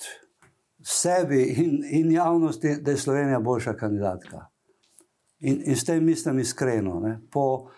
sebi 0.82 1.42
in, 1.62 1.84
in 1.86 2.10
javnosti, 2.12 2.76
da 2.82 2.90
je 2.90 2.96
Slovenija 2.96 3.40
boljša 3.40 3.74
kandidatka. 3.78 4.46
In, 5.40 5.62
in 5.66 5.76
s 5.76 5.84
tem 5.84 6.04
mislim 6.04 6.38
iskreno. 6.38 7.18
Po, 7.30 7.70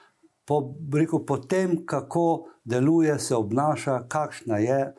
po, 0.45 0.75
rekel, 0.95 1.25
po 1.27 1.39
tem, 1.39 1.87
kako 1.87 2.49
deluje, 2.65 3.19
se 3.19 3.35
obnaša, 3.35 4.09
kakšna 4.09 4.59
je 4.59 4.95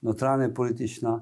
notranja 0.00 0.48
politična. 0.54 1.20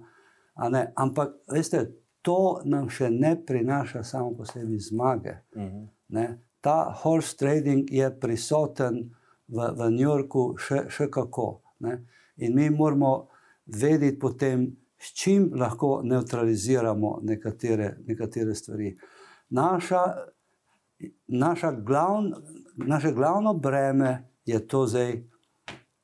Ampak, 0.94 1.34
veste, 1.52 1.84
to 2.22 2.60
nam 2.64 2.88
še 2.90 3.10
ne 3.10 3.36
prinaša 3.46 4.02
samo 4.02 4.34
po 4.36 4.46
sebi 4.46 4.78
zmage. 4.78 5.38
Uh 5.54 5.62
mhm. 5.62 5.86
-huh. 6.10 6.38
Ta 6.60 6.92
horse 7.02 7.36
trading 7.36 7.90
je 7.90 8.20
prisoten 8.20 9.14
v, 9.48 9.58
v 9.78 9.90
New 9.90 10.08
Yorku 10.08 10.56
še, 10.58 10.88
še 10.90 11.08
kako. 11.10 11.62
Ne? 11.80 12.04
In 12.36 12.54
mi 12.54 12.70
moramo 12.70 13.28
vedeti 13.66 14.18
potem, 14.18 14.76
s 14.98 15.14
čim 15.14 15.50
lahko 15.54 16.00
neutraliziramo 16.02 17.20
nekatere, 17.22 17.96
nekatere 18.06 18.54
stvari. 18.54 18.96
Naša, 19.50 20.02
naša 21.28 21.72
glavn, 21.72 22.34
naše 22.76 23.12
glavno 23.12 23.54
breme 23.54 24.32
je 24.44 24.66
to 24.66 24.86
zdaj, 24.86 25.22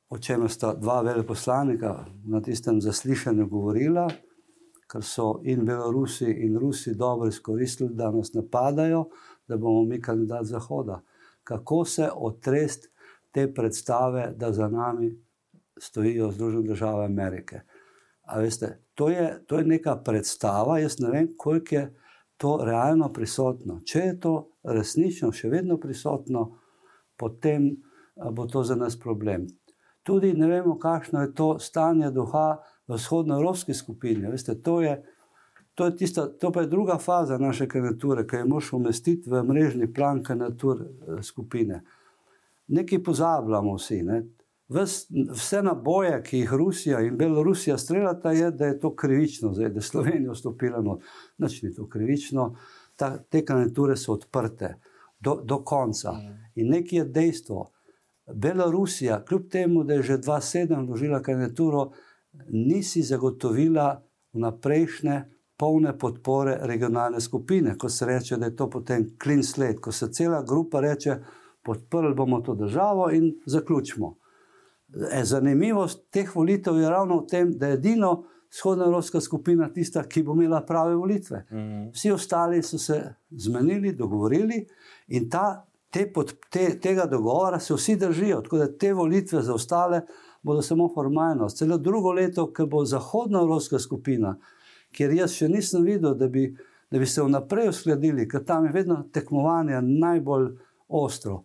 o 0.08 0.18
čemer 0.18 0.50
sta 0.50 0.75
dva 0.75 1.00
veleposlanika 1.02 2.04
na 2.25 2.40
tistem 2.42 2.80
zaslišanju 2.80 3.49
govorila, 3.50 4.06
ker 4.87 5.02
so 5.02 5.40
in 5.42 5.64
Belorusi 5.66 6.30
in 6.30 6.58
Rusi 6.58 6.94
dobro 6.94 7.28
izkoristili, 7.28 7.90
da 7.94 8.11
nas 8.11 8.32
napadajo, 8.32 9.08
da 9.48 9.56
bomo 9.56 9.84
mi 9.84 10.00
kandidat 10.02 10.46
Zahoda. 10.46 11.00
Kako 11.44 11.84
se 11.84 12.08
otresti 12.14 12.88
te 13.30 13.54
predstave, 13.54 14.32
da 14.36 14.52
za 14.52 14.68
nami 14.68 15.24
stojijo 15.78 16.30
Združene 16.30 16.62
države 16.62 17.04
Amerike. 17.04 17.60
Veste, 18.36 18.80
to, 18.94 19.08
je, 19.08 19.44
to 19.46 19.58
je 19.58 19.64
neka 19.64 19.96
predstava, 19.96 20.78
jaz 20.78 20.98
ne 20.98 21.10
vem, 21.10 21.28
koliko 21.36 21.74
je 21.74 21.94
to 22.36 22.58
realno 22.64 23.12
prisotno. 23.12 23.80
Če 23.84 23.98
je 23.98 24.20
to 24.20 24.34
resnično, 24.64 25.32
še 25.32 25.50
vedno 25.50 25.78
prisotno, 25.80 26.46
potem 27.16 27.74
bo 28.32 28.46
to 28.46 28.62
za 28.62 28.76
nas 28.76 28.98
problem. 28.98 29.46
Tudi 30.02 30.32
ne 30.36 30.48
vemo, 30.48 30.78
kakšno 30.78 31.22
je 31.22 31.34
to 31.34 31.48
stanje 31.58 32.10
duha 32.10 32.58
v 32.86 32.94
vzhodnoevropski 32.94 33.74
skupini. 33.74 34.30
Veste, 34.30 34.54
to, 34.62 34.80
je, 34.84 34.98
to, 35.75 35.90
tista, 35.90 36.38
to 36.38 36.52
pa 36.52 36.61
je 36.61 36.66
druga 36.66 36.99
faza 36.99 37.38
naše 37.38 37.69
kandidature, 37.69 38.26
ki 38.26 38.37
jo 38.37 38.47
moš 38.47 38.73
umestiti 38.73 39.31
v 39.31 39.43
mrežni 39.43 39.93
plan 39.93 40.23
kandidatur 40.23 40.81
eh, 40.81 41.23
skupine. 41.23 41.83
Nekaj 42.66 43.02
pozabljamo 43.02 43.75
vsi. 43.75 44.02
Ne? 44.02 44.23
Ves, 44.69 45.07
vse 45.11 45.62
naboje, 45.62 46.23
ki 46.23 46.38
jih 46.38 46.52
Rusija 46.52 47.00
in 47.00 47.16
Belorusija 47.16 47.78
streljata, 47.78 48.33
je, 48.33 48.50
da 48.50 48.66
je 48.66 48.78
to 48.81 48.95
krivično, 48.97 49.52
zdaj, 49.52 49.69
da 49.69 49.78
je 49.78 49.83
Slovenija 49.83 50.33
vstopila 50.33 50.81
noč. 50.83 51.02
Noč 51.38 51.62
ni 51.62 51.75
to 51.75 51.88
krivično, 51.88 52.54
Ta, 52.97 53.16
te 53.19 53.40
kandidature 53.43 53.97
so 53.99 54.12
odprte 54.14 54.69
do, 55.19 55.33
do 55.43 55.57
konca. 55.66 56.12
Mm. 56.12 56.35
In 56.54 56.69
nekaj 56.71 56.99
je 56.99 57.04
dejstvo. 57.04 57.64
Belorusija, 58.33 59.25
kljub 59.25 59.49
temu, 59.50 59.83
da 59.85 59.95
je 59.95 60.02
že 60.02 60.19
2007 60.19 60.87
vložila 60.87 61.19
kandidaturo, 61.23 61.90
nisi 62.49 63.02
zagotovila 63.02 64.04
vnaprejšnje 64.33 65.33
polne 65.64 65.94
podpore 65.99 66.59
regionalne 66.61 67.21
skupine, 67.21 67.73
ko 67.78 67.88
se 67.88 68.06
reče, 68.06 68.37
da 68.37 68.50
je 68.50 68.56
to 68.56 68.68
potem 68.71 69.06
clean 69.23 69.42
slate, 69.42 69.80
ko 69.80 69.92
se 69.92 70.11
cela 70.12 70.42
grupa 70.42 70.80
reče, 70.80 71.16
podprli 71.64 72.14
bomo 72.14 72.40
to 72.44 72.54
državo 72.54 73.09
in 73.11 73.30
zaključimo. 73.47 74.11
E, 75.11 75.23
zanimivost 75.25 76.02
teh 76.12 76.28
volitev 76.37 76.76
je 76.76 76.90
ravno 76.90 77.23
v 77.23 77.26
tem, 77.30 77.54
da 77.59 77.71
je 77.71 77.78
edino 77.78 78.11
vzhodna 78.52 78.85
evropska 78.85 79.21
skupina 79.21 79.71
tista, 79.73 80.02
ki 80.04 80.23
bo 80.23 80.37
imela 80.37 80.61
prave 80.66 80.94
volitve. 80.94 81.47
Mhm. 81.50 81.87
Vsi 81.94 82.12
ostali 82.12 82.62
so 82.62 82.78
se 82.78 83.00
zmenili, 83.30 83.94
dogovorili 83.97 84.66
in 85.09 85.30
ta, 85.30 85.64
te 85.90 86.04
pod, 86.12 86.35
te, 86.50 86.75
tega 86.80 87.06
dogovora 87.06 87.61
se 87.61 87.75
vsi 87.75 87.97
držijo, 87.97 88.42
tako 88.44 88.59
da 88.59 88.68
te 88.78 88.92
volitve 88.92 89.42
za 89.42 89.54
ostale 89.54 90.02
bodo 90.42 90.62
samo 90.62 90.90
formalnost. 90.94 91.56
Celo 91.56 91.78
drugo 91.78 92.12
leto, 92.12 92.50
ki 92.52 92.68
bo 92.68 92.85
zahodna 92.85 93.40
evropska 93.40 93.78
skupina, 93.78 94.37
kjer 94.94 95.16
jaz 95.18 95.34
še 95.34 95.48
nisem 95.50 95.84
videl, 95.84 96.14
da 96.18 96.28
bi, 96.28 96.46
da 96.90 97.00
bi 97.00 97.06
se 97.06 97.22
vnaprej 97.22 97.68
uskladili, 97.72 98.28
ker 98.28 98.44
tam 98.46 98.68
je 98.68 98.72
vedno 98.74 99.02
tekmovanje 99.12 99.80
najbolj 99.82 100.52
ostro. 100.88 101.42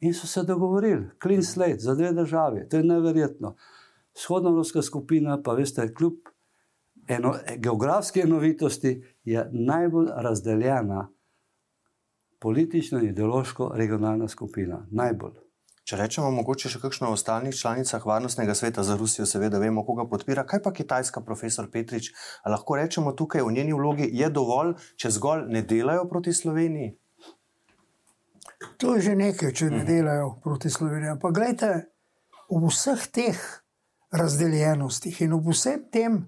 In 0.00 0.14
so 0.16 0.26
se 0.26 0.42
dogovorili, 0.48 1.10
clean 1.22 1.42
slate 1.44 1.84
za 1.84 1.94
dve 1.94 2.12
državi, 2.16 2.68
to 2.68 2.80
je 2.80 2.84
neverjetno. 2.84 3.54
Vzhodna 4.16 4.50
evropska 4.50 4.82
skupina, 4.82 5.38
pa 5.42 5.54
veste, 5.54 5.86
kljub 5.94 6.32
eno, 7.08 7.34
geografske 7.56 8.24
enovitosti, 8.24 8.96
je 9.24 9.48
najbolj 9.52 10.08
razdeljena 10.16 11.08
politično 12.40 12.98
in 12.98 13.12
ideološko 13.12 13.72
regionalna 13.74 14.28
skupina. 14.28 14.86
Najbolj. 14.90 15.49
Če 15.88 15.96
rečemo, 15.96 16.30
mogoče 16.34 16.70
še 16.70 16.78
kakšno 16.82 17.08
o 17.08 17.16
ostalih 17.16 17.54
članicah 17.56 18.04
varnostnega 18.06 18.54
sveta 18.54 18.84
za 18.86 18.96
Rusijo, 19.00 19.26
seveda 19.26 19.58
vemo, 19.58 19.82
koga 19.86 20.04
podpira. 20.08 20.44
Kaj 20.46 20.62
pa 20.62 20.72
Kitajska, 20.76 21.24
profesor 21.26 21.70
Petrič? 21.72 22.12
A 22.44 22.52
lahko 22.52 22.76
rečemo 22.78 23.14
tukaj 23.16 23.42
v 23.42 23.54
njeni 23.56 23.72
vlogi, 23.74 24.06
je 24.12 24.28
dovolj, 24.30 24.76
če 25.00 25.10
zgolj 25.16 25.48
ne 25.50 25.64
delajo 25.66 26.04
proti 26.10 26.36
Sloveniji? 26.36 26.92
To 28.76 28.94
je 28.96 29.08
že 29.08 29.16
nekaj, 29.16 29.54
če 29.56 29.70
ne 29.72 29.82
delajo 29.88 30.34
proti 30.44 30.70
Sloveniji. 30.70 31.14
Ampak 31.16 31.32
gledajte, 31.32 31.72
v 32.50 32.60
vseh 32.68 33.06
teh 33.08 33.40
razdeljenostih 34.12 35.20
in 35.24 35.34
v 35.38 35.54
vsem 35.54 35.84
tem, 35.92 36.20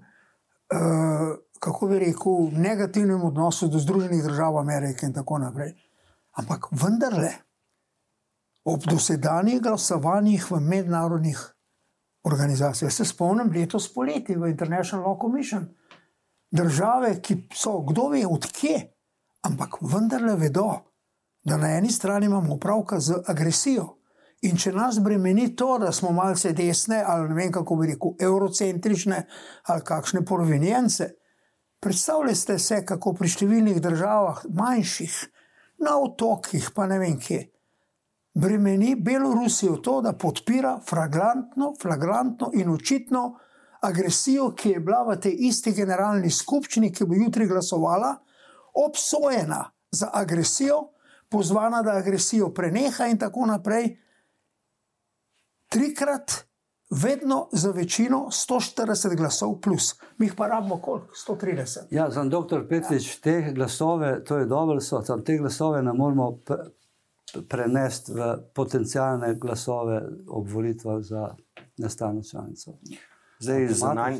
uh, 0.72 1.36
kako 1.60 1.88
bi 1.92 1.98
rekel, 1.98 2.50
negativnem 2.56 3.22
odnosu 3.24 3.68
do 3.68 3.78
Združenih 3.78 4.22
držav 4.24 4.58
Amerike 4.58 5.06
in 5.06 5.12
tako 5.12 5.38
naprej. 5.38 5.74
Ampak 6.38 6.70
vendarle, 6.72 7.34
ob 8.64 8.84
dosedanjih 8.86 9.60
glasovanjih 9.62 10.50
v 10.50 10.60
mednarodnih 10.60 11.40
organizacijah, 12.24 12.92
se 12.92 13.04
spomnim 13.04 13.50
letos 13.52 13.88
poleti 13.94 14.36
v 14.36 14.50
International 14.50 15.06
Law 15.06 15.20
Commission, 15.20 15.66
države, 16.50 17.20
ki 17.22 17.48
so 17.54 17.80
kdo 17.82 18.08
ve 18.08 18.26
odkje, 18.26 18.78
ampak 19.42 19.80
vendarle 19.80 20.36
vedo, 20.36 20.70
da 21.44 21.56
na 21.56 21.72
eni 21.76 21.90
strani 21.90 22.26
imamo 22.26 22.54
opravka 22.54 23.00
z 23.00 23.22
agresijo. 23.26 23.96
In 24.42 24.56
če 24.58 24.72
nas 24.74 24.98
bremeni 24.98 25.52
to, 25.56 25.76
da 25.78 25.92
smo 25.92 26.10
malce 26.12 26.52
desne, 26.52 27.02
ali 27.06 27.28
ne 27.28 27.34
vem 27.34 27.52
kako 27.52 27.76
bi 27.78 27.92
rekel, 27.92 28.14
eurocentrične 28.20 29.20
ali 29.70 29.84
kakšne 29.86 30.24
porovenjence, 30.26 31.12
predstavljajte 31.82 32.58
se, 32.58 32.80
kako 32.86 33.14
pri 33.18 33.30
številnih 33.30 33.78
državah, 33.82 34.42
manjših, 34.50 35.14
na 35.82 35.94
otokih, 35.98 36.70
pa 36.74 36.86
ne 36.90 36.98
vem 36.98 37.18
kje, 37.22 37.44
bremeni 38.34 38.96
Belorusijo 38.96 39.76
to, 39.76 40.00
da 40.00 40.12
podpira 40.12 40.80
flagrantno, 40.88 41.74
flagrantno 41.82 42.50
in 42.54 42.70
očitno 42.70 43.38
agresijo, 43.80 44.52
ki 44.54 44.70
je 44.70 44.80
bila 44.80 45.02
v 45.08 45.18
tej 45.20 45.36
isti 45.48 45.72
generalni 45.72 46.30
skupščini, 46.30 46.92
ki 46.92 47.04
bo 47.04 47.18
jutri 47.18 47.46
glasovala, 47.46 48.14
obsojena 48.74 49.64
za 49.92 50.10
agresijo, 50.12 50.92
pozvana, 51.28 51.82
da 51.82 51.96
agresijo 51.98 52.52
preneha 52.54 53.08
in 53.10 53.18
tako 53.18 53.46
naprej 53.46 53.96
trikrat, 55.72 56.44
vedno 56.92 57.48
za 57.52 57.70
večino 57.70 58.26
140 58.30 59.16
glasov, 59.16 59.60
plus. 59.60 59.94
mi 60.18 60.26
jih 60.26 60.34
pa 60.36 60.46
rabimo 60.46 60.80
koliko? 60.80 61.06
130. 61.28 61.78
Ja, 61.90 62.10
za 62.10 62.24
dr. 62.24 62.68
Petrič, 62.68 63.16
ja. 63.16 63.20
te 63.22 63.52
glasove, 63.54 64.24
to 64.24 64.38
je 64.38 64.46
dobro, 64.46 64.80
so 64.80 65.00
tam 65.00 65.24
te 65.24 65.38
glasove 65.38 65.82
ne 65.82 65.92
moramo 65.92 66.38
prenesti 67.48 68.12
v 68.12 68.36
potencijalne 68.54 69.34
glasove 69.34 70.02
ob 70.28 70.48
volitvah 70.48 71.02
za 71.02 71.34
nestano 71.78 72.22
članico. 72.22 72.78
Zdaj, 73.42 73.68
zunanj, 73.68 74.14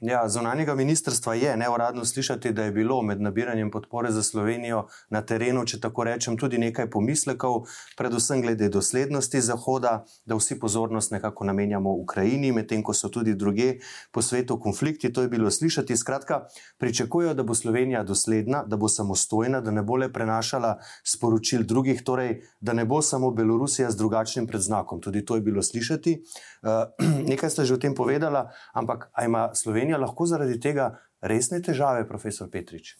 ja, 0.00 0.28
zunanjega 0.28 0.74
ministrstva 0.74 1.34
je 1.34 1.56
neuradno 1.56 2.04
slišati, 2.04 2.52
da 2.52 2.62
je 2.64 2.72
bilo 2.72 3.02
med 3.02 3.20
nabiranjem 3.20 3.70
podpore 3.70 4.10
za 4.10 4.22
Slovenijo 4.22 4.86
na 5.10 5.20
terenu, 5.22 5.64
če 5.66 5.80
tako 5.80 6.04
rečem, 6.08 6.38
tudi 6.40 6.58
nekaj 6.58 6.88
pomislekov, 6.90 7.66
predvsem 7.96 8.40
glede 8.42 8.70
doslednosti 8.72 9.40
Zahoda, 9.40 10.04
da 10.24 10.38
vsi 10.38 10.56
pozornost 10.60 11.12
nekako 11.12 11.44
namenjamo 11.44 11.92
Ukrajini, 11.92 12.52
medtem 12.52 12.82
ko 12.82 12.94
so 12.96 13.10
tudi 13.12 13.34
druge 13.34 13.82
po 14.12 14.22
svetu 14.22 14.56
konflikti. 14.60 15.12
To 15.12 15.22
je 15.22 15.28
bilo 15.28 15.50
slišati. 15.50 15.96
Skratka, 15.96 16.46
pričakujejo, 16.78 17.34
da 17.34 17.42
bo 17.42 17.54
Slovenija 17.54 18.02
dosledna, 18.02 18.64
da 18.64 18.76
bo 18.76 18.88
samostojna, 18.88 19.60
da 19.60 19.70
ne 19.70 19.82
bo 19.82 20.00
le 20.00 20.08
prenašala 20.12 20.78
sporočil 21.04 21.66
drugih, 21.68 22.00
torej 22.02 22.40
da 22.60 22.72
ne 22.72 22.88
bo 22.88 23.02
samo 23.02 23.30
Belorusija 23.30 23.90
z 23.90 23.96
drugačnim 23.96 24.46
predznakom. 24.46 25.04
Tudi 25.04 25.24
to 25.24 25.36
je 25.36 25.44
bilo 25.44 25.62
slišati. 25.62 26.22
Uh, 26.62 27.06
nekaj 27.30 27.50
ste 27.50 27.68
že 27.68 27.74
o 27.74 27.82
tem 27.82 27.94
povedali 27.94 28.37
povedala, 28.38 28.52
ampak 28.72 29.10
ali 29.12 29.26
ima 29.26 29.54
Slovenija 29.54 29.98
lahko 29.98 30.26
zaradi 30.26 30.60
tega 30.60 30.98
resne 31.20 31.60
težave, 31.62 32.06
profesor 32.08 32.50
Petrič? 32.50 32.96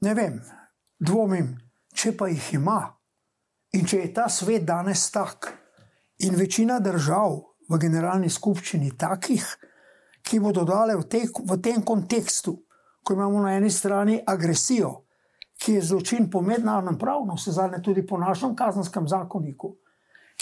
Ne 0.00 0.14
vem, 0.14 0.40
dvomim, 0.98 1.56
če 1.94 2.16
pa 2.16 2.28
jih 2.28 2.54
ima 2.54 2.98
in 3.72 3.86
če 3.86 3.98
je 3.98 4.14
ta 4.14 4.28
svet 4.28 4.64
danes 4.64 5.10
tak 5.10 5.52
in 6.18 6.34
večina 6.34 6.80
držav 6.80 7.38
v 7.70 7.78
generalni 7.78 8.28
skupščini 8.30 8.96
takih, 8.98 9.44
ki 10.22 10.38
bodo 10.40 10.64
dale 10.64 10.96
v, 10.96 11.06
te, 11.08 11.22
v 11.26 11.58
tem 11.62 11.82
kontekstu, 11.82 12.56
ko 13.02 13.14
imamo 13.14 13.42
na 13.42 13.56
eni 13.56 13.70
strani 13.70 14.20
agresijo, 14.26 15.06
ki 15.58 15.78
je 15.78 15.82
zločin 15.82 16.28
po 16.30 16.42
mednarodnem 16.42 16.98
pravu, 16.98 17.34
vse 17.34 17.54
zadnje 17.54 17.82
tudi 17.82 18.06
po 18.06 18.18
našem 18.18 18.54
kazenskem 18.56 19.08
zakoniku 19.08 19.76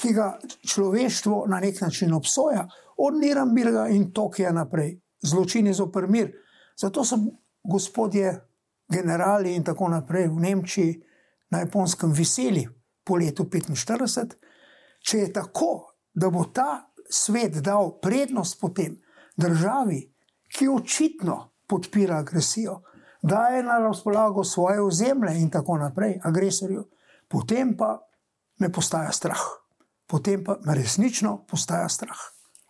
ki 0.01 0.13
ga 0.17 0.39
človeštvo 0.67 1.45
na 1.49 1.61
nek 1.61 1.81
način 1.81 2.13
obsoja, 2.13 2.69
od 2.97 3.15
Nirambilga 3.15 3.89
in 3.89 4.11
Tokija 4.13 4.53
naprej, 4.53 5.01
zločini 5.23 5.75
za 5.75 5.87
mir. 6.09 6.33
Zato 6.77 7.05
so 7.05 7.17
gospodje, 7.65 8.41
generali 8.89 9.55
in 9.55 9.65
tako 9.65 9.89
naprej 9.89 10.29
v 10.29 10.41
Nemčiji, 10.41 11.03
na 11.51 11.59
japonskem 11.59 12.13
veseli 12.13 12.69
po 13.05 13.17
letu 13.17 13.45
1945. 13.45 14.35
Če 15.01 15.19
je 15.19 15.33
tako, 15.33 15.95
da 16.15 16.31
bo 16.31 16.45
ta 16.45 16.93
svet 17.11 17.61
dal 17.63 17.99
prednost 18.01 18.61
potem 18.61 19.01
državi, 19.37 20.01
ki 20.49 20.69
očitno 20.69 21.53
podpira 21.67 22.19
agresijo, 22.19 22.81
da 23.23 23.49
je 23.49 23.63
na 23.63 23.79
razpolago 23.79 24.45
svoje 24.45 24.81
ozemlje 24.83 25.41
in 25.41 25.51
tako 25.51 25.79
naprej, 25.79 26.21
agresorju, 26.25 26.85
potem 27.29 27.77
pa 27.77 27.99
me 28.59 28.73
postaja 28.73 29.13
strah 29.13 29.41
potem 30.11 30.45
pa 30.45 30.59
me 30.67 30.75
resnično 30.75 31.45
postaja 31.49 31.89
strah. 31.89 32.19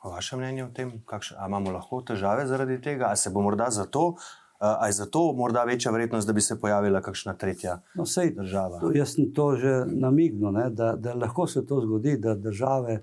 Vaše 0.04 0.36
mnenje 0.36 0.64
o 0.64 0.68
tem, 0.74 0.92
ali 1.12 1.48
imamo 1.48 1.70
lahko 1.70 2.02
težave 2.02 2.46
zaradi 2.46 2.80
tega, 2.80 3.06
ali 3.08 3.16
se 3.16 3.30
bo 3.30 3.40
morda 3.40 3.70
zato. 3.70 4.14
Ali 4.60 4.88
je 4.88 4.92
zato 4.92 5.32
morda 5.32 5.64
večja 5.64 5.92
verjetnost, 5.92 6.26
da 6.26 6.32
bi 6.32 6.40
se 6.40 6.60
pojavila 6.60 7.00
kakšna 7.00 7.32
tretja 7.34 7.78
no, 7.94 8.04
sej, 8.06 8.34
država? 8.36 8.80
Jaz 8.94 9.14
sem 9.14 9.30
to 9.32 9.54
že 9.56 9.84
namignil, 9.86 10.52
ne, 10.52 10.66
da, 10.70 10.92
da 10.96 11.14
lahko 11.14 11.46
se 11.46 11.62
to 11.66 11.80
zgodi, 11.80 12.18
da 12.20 12.34
države 12.34 12.98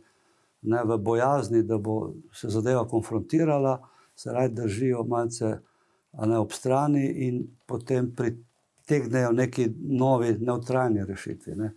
ne, 0.61 0.83
v 0.85 0.97
bojazni, 0.97 1.63
da 1.63 1.77
bo 1.77 2.13
se 2.33 2.49
zadeva 2.49 2.85
konfrontirala, 2.87 3.79
se 4.15 4.31
raj 4.33 4.51
držijo 4.53 5.03
malce 5.03 5.57
ne, 6.13 6.37
ob 6.37 6.53
strani 6.53 7.07
in 7.27 7.41
potem 7.65 8.11
pritegnejo 8.15 9.31
neki 9.31 9.71
novi, 9.77 10.37
neutralni 10.39 11.05
rešitvi. 11.05 11.55
Ne. 11.55 11.73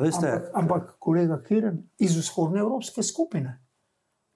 Veste, 0.00 0.26
ampak, 0.26 0.50
ampak, 0.54 0.90
kolega 0.98 1.38
Kiren, 1.42 1.82
iz 1.98 2.16
vzhodne 2.16 2.60
evropske 2.60 3.02
skupine, 3.02 3.60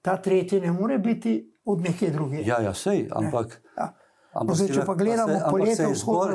ta 0.01 0.17
tretji 0.21 0.61
ne 0.61 0.71
more 0.71 0.97
biti 0.99 1.35
od 1.65 1.81
neke 1.81 2.09
druge. 2.11 2.43
Ja, 2.45 2.61
ja, 2.61 2.73
sej, 2.73 3.07
ampak. 3.11 3.61
Ne, 3.63 3.83
ja. 3.83 3.93
Ampak, 4.35 4.57
zdaj, 4.59 4.71
če 4.75 4.81
pa 4.83 4.93
gledamo 4.99 5.35
po 5.47 5.57
letu, 5.61 5.85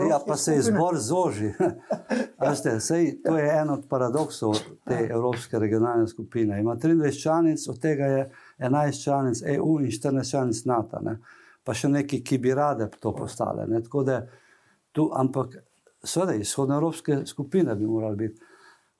ja, 0.08 0.18
pa 0.24 0.36
se 0.40 0.54
izbor 0.56 0.96
zoži. 0.96 1.50
Veste, 2.40 2.78
sej, 2.80 3.10
to 3.20 3.34
je 3.36 3.50
en 3.52 3.74
od 3.74 3.82
paradoksov 3.90 4.56
te 4.88 5.02
evropske 5.04 5.60
regionalne 5.60 6.08
skupine. 6.08 6.60
Ima 6.60 6.78
23 6.80 7.22
članic, 7.22 7.66
od 7.68 7.80
tega 7.80 8.08
je 8.08 8.22
11 8.58 9.04
članic 9.04 9.42
EU 9.52 9.74
in 9.84 9.92
14 9.92 10.30
članic 10.30 10.64
NATO, 10.64 11.02
ne? 11.04 11.18
pa 11.64 11.76
še 11.76 11.90
neki, 11.92 12.22
ki 12.24 12.38
bi 12.40 12.54
rade 12.56 12.88
to 13.00 13.12
postale. 13.12 13.68
Tu, 14.96 15.04
ampak, 15.12 15.60
seveda, 16.00 16.38
izhodne 16.40 16.80
evropske 16.80 17.20
skupine 17.28 17.76
bi 17.76 17.86
morali 17.86 18.16
biti. 18.16 18.49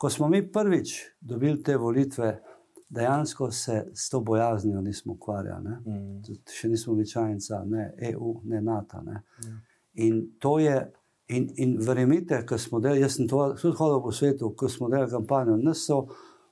Ko 0.01 0.11
smo 0.11 0.29
mi 0.29 0.53
prvič 0.53 1.03
dobili 1.21 1.63
te 1.63 1.77
volitve, 1.77 2.43
dejansko 2.89 3.51
se 3.51 3.91
s 3.95 4.11
to 4.11 4.21
bojaznijo 4.21 4.81
nismo 4.81 5.13
ukvarjali. 5.13 5.69
Mm. 5.69 6.23
Še 6.49 6.69
nismo 6.69 6.95
bili 6.95 7.09
članica 7.09 7.59
ne 7.67 7.93
EU, 7.99 8.41
ne 8.45 8.63
NATO. 8.63 9.03
Ne. 9.03 9.13
Mm. 9.45 9.59
In 9.95 10.23
to 10.39 10.59
je, 10.59 10.93
in, 11.29 11.51
in 11.57 11.75
verjemite, 11.85 12.39
ker 12.49 12.61
smo 12.61 12.81
delali, 12.81 13.03
jaz 13.05 13.19
sem 13.19 13.29
to 13.29 13.43
tudi 13.61 13.77
hodil 13.77 14.01
po 14.03 14.13
svetu, 14.13 14.55
ko 14.57 14.69
smo 14.69 14.89
delali 14.89 15.11
kampanjo, 15.11 15.57
nas 15.61 15.83
so 15.85 15.99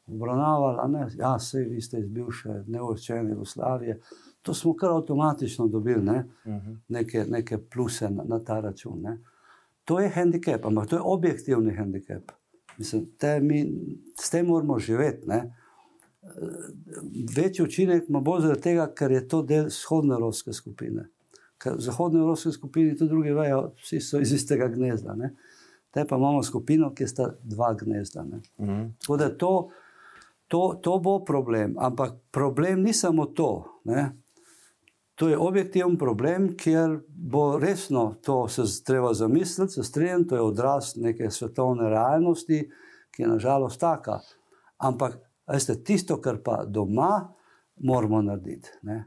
obravnavali, 0.07 0.93
da 0.93 1.07
ja, 1.23 1.39
se 1.39 1.63
vi 1.65 1.81
ste 1.81 2.03
iz 2.05 2.09
bivše 2.09 2.65
neurčene 2.67 3.31
Jugoslavije. 3.31 3.97
To 4.43 4.55
smo 4.55 4.75
kar 4.77 4.91
avtomatično 4.91 5.69
dobili, 5.69 6.03
ne? 6.05 6.19
mm 6.45 6.51
-hmm. 6.53 6.77
neke, 6.89 7.25
neke 7.29 7.59
pluse 7.59 8.11
na, 8.11 8.25
na 8.25 8.45
ta 8.45 8.61
račun. 8.61 9.01
Ne? 9.03 9.19
To 9.85 10.01
je 10.01 10.09
handicap, 10.09 10.67
ampak 10.67 10.89
to 10.89 10.97
je 10.97 11.03
objektivni 11.05 11.75
handicap. 11.75 12.33
Mislim, 12.79 13.07
te 13.19 13.41
mi, 13.41 13.65
s 14.21 14.31
tem 14.31 14.47
moramo 14.47 14.79
živeti. 14.79 15.27
Ne? 15.27 15.55
Večji 17.37 17.65
učinek 17.65 18.09
ima 18.09 18.21
bolj 18.21 18.43
zaradi 18.47 18.63
tega, 18.63 18.87
ker 18.95 19.13
je 19.13 19.29
to 19.29 19.43
del 19.43 19.67
vzhodne 19.67 20.15
evropske 20.15 20.53
skupine. 20.53 21.09
Ker 21.59 21.75
v 21.75 21.83
zahodni 21.83 22.21
evropski 22.21 22.53
skupini 22.53 22.97
tudi 22.97 23.11
drugi 23.11 23.35
vejo, 23.35 23.73
vsi 23.83 24.01
so 24.01 24.21
iz 24.23 24.33
istega 24.33 24.69
gnezda. 24.71 25.17
Ne? 25.19 25.33
Te 25.91 26.05
pa 26.07 26.17
imamo 26.17 26.43
skupino, 26.43 26.93
ki 26.95 27.07
sta 27.07 27.33
dva 27.43 27.75
gnezda. 27.75 28.23
Mm 28.23 28.41
-hmm. 28.59 28.91
Tako 29.01 29.17
da 29.17 29.37
to, 29.37 29.69
to, 30.49 30.79
to 30.83 30.99
bo 30.99 31.25
problem. 31.25 31.75
Ampak 31.79 32.15
problem 32.31 32.83
ni 32.83 32.93
samo 32.93 33.27
to. 33.27 33.81
Ne? 33.85 34.13
To 35.19 35.29
je 35.29 35.39
objektiven 35.39 35.97
problem, 35.99 36.53
kjer 36.57 37.01
bo 37.09 37.59
resno 37.59 38.15
to 38.23 38.49
se 38.49 38.63
treba 38.85 39.15
zamisliti, 39.15 39.73
se 39.73 39.83
strinjam, 39.83 40.29
to 40.29 40.37
je 40.37 40.43
odraz 40.43 40.93
neke 40.97 41.31
svetovne 41.31 41.89
realnosti, 41.91 42.71
ki 43.11 43.23
je 43.23 43.29
nažalost 43.29 43.81
taka. 43.81 44.21
Ampak 44.79 45.19
veste, 45.51 45.75
tisto, 45.83 46.21
kar 46.21 46.39
pa 46.45 46.63
doma 46.65 47.35
moramo 47.77 48.23
narediti. 48.23 48.71
Ne? 48.83 49.05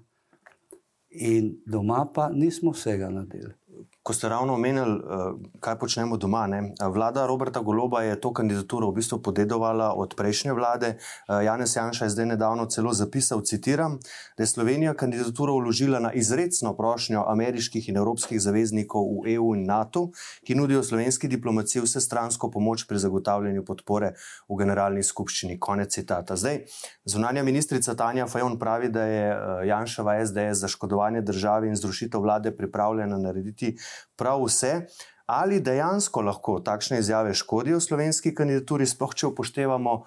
In 1.12 1.54
doma 1.65 2.06
pa 2.13 2.30
nismo 2.30 2.71
vsega 2.76 3.10
naredili. 3.10 3.54
Ko 4.03 4.13
ste 4.13 4.29
ravno 4.29 4.53
omenili, 4.53 4.97
eh, 4.97 5.33
kaj 5.59 5.79
počnemo 5.79 6.17
doma. 6.17 6.47
Ne? 6.47 6.73
Vlada 6.93 7.27
Roberta 7.27 7.59
Goloba 7.59 8.01
je 8.01 8.21
to 8.21 8.33
kandidaturo 8.33 8.89
v 8.89 8.95
bistvu 8.97 9.21
podedovala 9.21 9.93
od 9.93 10.15
prejšnje 10.17 10.53
vlade. 10.53 10.87
Eh, 10.97 11.43
Janez 11.45 11.75
Janša 11.75 12.05
je 12.05 12.09
zdaj 12.09 12.25
nedavno 12.25 12.65
celo 12.65 12.93
zapisal, 12.93 13.41
citiram, 13.41 13.99
da 14.37 14.43
je 14.43 14.47
Slovenija 14.47 14.93
kandidaturo 14.93 15.53
vložila 15.53 15.99
na 15.99 16.13
izredno 16.13 16.73
prošnjo 16.77 17.23
ameriških 17.27 17.89
in 17.89 17.97
evropskih 17.97 18.41
zaveznikov 18.41 19.05
v 19.21 19.35
EU 19.35 19.53
in 19.55 19.65
NATO, 19.65 20.09
ki 20.47 20.55
nudijo 20.55 20.83
slovenski 20.83 21.27
diplomaciji 21.27 21.81
vse 21.85 22.01
stransko 22.01 22.51
pomoč 22.51 22.87
pri 22.87 22.97
zagotavljanju 22.97 23.65
podpore 23.65 24.13
v 24.49 24.57
generalni 24.57 25.03
skupščini. 25.03 25.59
Konec 25.59 25.93
citata. 25.93 26.35
Zdaj, 26.35 26.65
zunanja 27.05 27.43
ministrica 27.43 27.95
Tanja 27.95 28.25
Fajon 28.27 28.57
pravi, 28.59 28.89
da 28.89 29.03
je 29.03 29.29
eh, 29.29 29.67
Janšava 29.67 30.25
SDS 30.25 30.57
za 30.57 30.67
škodovanje 30.67 31.21
države 31.21 31.67
in 31.67 31.75
zrušitev 31.75 32.21
vlade 32.21 32.51
pripravljena 32.57 33.17
narediti 33.17 33.77
prav 34.15 34.43
vse, 34.45 34.88
ali 35.25 35.62
dejansko 35.63 36.21
lahko 36.21 36.60
takšne 36.60 36.99
izjave 36.99 37.34
škodijo 37.34 37.80
slovenski 37.80 38.36
kandidaturi, 38.36 38.86
sploh 38.86 39.15
če 39.15 39.32
upoštevamo 39.32 39.97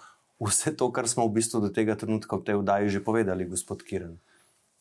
vse 0.45 0.75
to, 0.77 0.91
kar 0.93 1.09
smo 1.09 1.27
v 1.29 1.39
bistvu 1.39 1.61
do 1.65 1.71
tega 1.73 1.97
trenutka 1.97 2.37
v 2.37 2.45
tej 2.45 2.61
vdaji 2.61 2.97
že 2.97 3.05
povedali, 3.05 3.49
gospod 3.49 3.83
Kiren. 3.83 4.19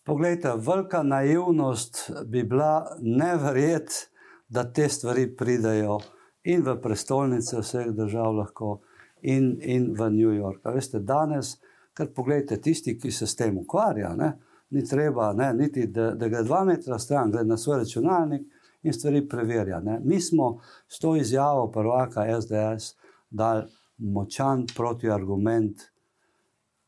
Poglejte, 0.04 0.58
velika 0.60 1.04
naivnost 1.04 2.10
bi 2.28 2.44
bila 2.44 2.98
neverjet, 3.00 4.10
da 4.54 4.64
te 4.74 4.90
stvari 4.90 5.36
pridejo 5.36 5.98
in 6.44 6.62
v 6.62 6.76
prestolnice 6.82 7.62
vseh 7.62 7.88
držav, 7.96 8.36
lahko, 8.36 8.82
in, 9.22 9.58
in 9.62 9.94
v 9.98 10.10
New 10.12 10.34
York. 10.36 10.66
Veste, 10.76 11.00
danes, 11.00 11.56
kar 11.94 12.12
pogledajte, 12.16 12.60
tisti, 12.62 12.98
ki 13.00 13.12
se 13.12 13.28
s 13.28 13.36
tem 13.40 13.58
ukvarjajo, 13.58 14.34
ni 14.76 14.84
treba, 14.86 15.32
ne, 15.34 15.54
niti 15.54 15.88
da, 15.88 16.12
da 16.18 16.28
gre 16.30 16.44
dva 16.44 16.64
metra 16.68 17.00
stran, 17.00 17.32
glede 17.32 17.50
na 17.50 17.58
svoj 17.58 17.84
računalnik, 17.84 18.44
in 18.84 18.94
stvari 18.94 19.28
preverja. 19.30 19.80
Ne. 19.80 20.00
Mi 20.04 20.22
smo 20.22 20.60
s 20.88 21.00
to 21.00 21.16
izjavo 21.16 21.72
prvaka 21.72 22.42
SDS 22.42 22.96
dali 23.30 23.64
močan 23.98 24.66
protiargument, 24.76 25.82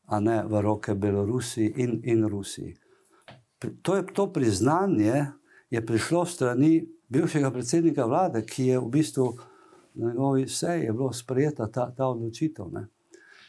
a 0.06 0.20
ne 0.20 0.42
v 0.46 0.60
roke 0.60 0.94
Belorusiji 0.94 1.72
in, 1.76 2.00
in 2.04 2.28
Rusiji. 2.28 2.76
To, 3.82 3.96
je, 3.96 4.06
to 4.06 4.32
priznanje 4.32 5.26
je 5.70 5.86
prišlo 5.86 6.24
strani 6.24 6.88
bivšega 7.08 7.50
predsednika 7.50 8.04
vlade, 8.06 8.44
ki 8.46 8.66
je 8.66 8.78
v 8.78 8.88
bistvu 8.90 9.32
na 9.94 10.08
njegovi 10.08 10.48
seji 10.48 10.92
bila 10.92 11.12
sprejeta 11.12 11.66
ta, 11.72 11.90
ta 11.96 12.06
odločitev. 12.06 12.68
Ne. 12.72 12.86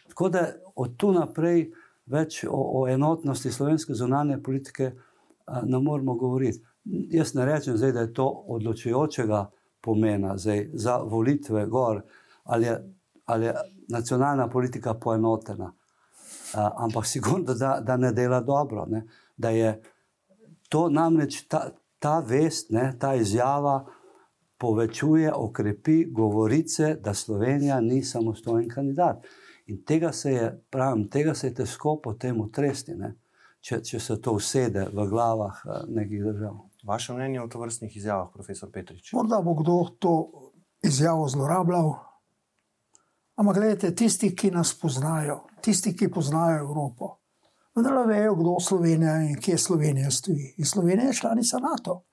Tako 0.08 0.30
da 0.30 0.48
od 0.76 0.98
tu 0.98 1.12
naprej 1.12 1.72
več 2.06 2.44
o, 2.48 2.82
o 2.82 2.88
enotnosti 2.88 3.52
slovenske 3.52 3.94
zunanje 3.94 4.40
politike 4.44 4.92
a, 5.46 5.62
ne 5.66 5.80
moremo 5.80 6.16
govoriti. 6.16 6.64
Jaz 7.12 7.34
ne 7.34 7.46
rečem, 7.46 7.78
zdaj, 7.78 7.92
da 7.92 8.02
je 8.06 8.14
to 8.14 8.28
odločujočega 8.48 9.50
pomena 9.82 10.38
zdaj, 10.38 10.70
za 10.74 10.98
volitve 10.98 11.66
gor, 11.66 12.02
ali 12.44 12.66
je, 12.66 12.94
ali 13.26 13.46
je 13.46 13.54
nacionalna 13.90 14.50
politika 14.50 14.94
poenotena. 14.94 15.74
Uh, 16.54 16.60
ampak 16.76 17.06
sigurno, 17.14 17.54
da, 17.54 17.80
da 17.84 17.98
ne 17.98 18.12
dela 18.12 18.42
dobro. 18.42 18.86
Ne? 18.86 19.06
Da 19.38 19.50
je 19.50 19.82
to 20.70 20.90
namreč 20.90 21.42
ta, 21.48 21.70
ta 22.00 22.20
vest, 22.20 22.70
ne, 22.70 22.94
ta 23.00 23.16
izjava 23.16 23.86
povečuje, 24.58 25.34
okrepi 25.34 26.06
govorice, 26.12 26.96
da 27.04 27.14
Slovenija 27.14 27.82
ni 27.82 28.04
samostojen 28.04 28.70
kandidat. 28.70 29.28
In 29.66 29.84
tega 29.84 30.12
se 30.12 30.32
je, 30.32 30.64
pravim, 30.70 31.10
tega 31.10 31.34
se 31.34 31.48
je 31.48 31.54
težko 31.54 32.00
potem 32.04 32.42
utresti, 32.42 32.96
če, 33.62 33.82
če 33.84 34.00
se 34.00 34.22
to 34.22 34.34
usede 34.40 34.88
v 34.94 35.08
glavah 35.10 35.62
nekih 35.88 36.24
držav. 36.24 36.67
Vaše 36.88 37.14
mnenje 37.14 37.42
o 37.42 37.48
to 37.48 37.60
vrstnih 37.60 37.98
izjavah, 37.98 38.30
profesor 38.34 38.72
Petrič? 38.72 39.12
Morda 39.14 39.42
bo 39.42 39.54
kdo 39.54 39.90
to 40.00 40.32
izjavo 40.84 41.28
zlorabljal. 41.28 41.94
Ampak 43.36 43.56
gledajte, 43.56 43.96
tisti, 43.96 44.36
ki 44.36 44.52
nas 44.52 44.72
poznajo, 44.80 45.42
tisti, 45.62 45.96
ki 45.98 46.08
poznajo 46.12 46.62
Evropo, 46.64 47.18
vendar 47.76 48.08
vejo, 48.08 48.36
kdo 48.36 48.56
je 48.56 48.66
Slovenija 48.66 49.18
in 49.22 49.36
kje 49.42 49.58
Slovenija 49.58 50.12
stoji. 50.12 50.54
In 50.58 50.66
Slovenija 50.66 51.08
je 51.08 51.14
članica 51.14 51.60
NATO. 51.60 52.04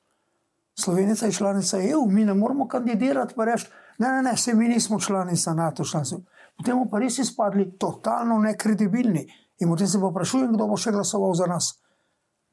Slovenija 0.81 1.17
je 1.23 1.33
članica 1.33 1.79
EU, 1.83 2.07
mi 2.11 2.25
ne 2.25 2.35
moramo 2.35 2.69
kandidirati 2.69 3.35
in 3.37 3.45
reči, 3.45 3.67
ne, 3.99 4.09
ne, 4.09 4.23
ne, 4.23 4.37
se 4.37 4.55
mi 4.55 4.69
nismo 4.69 5.01
članica 5.01 5.55
NATO. 5.55 5.85
Članica. 5.85 6.17
Potem 6.57 6.75
bomo 6.75 6.91
pa 6.91 6.99
res 6.99 7.19
izpadli 7.19 7.79
totalno 7.79 8.39
nekredibilni. 8.39 9.27
In 9.59 9.69
potem 9.69 9.87
se 9.87 10.01
pa 10.01 10.11
vprašujem, 10.11 10.53
kdo 10.53 10.67
bo 10.67 10.77
še 10.77 10.91
glasoval 10.91 11.35
za 11.35 11.47
nas 11.47 11.84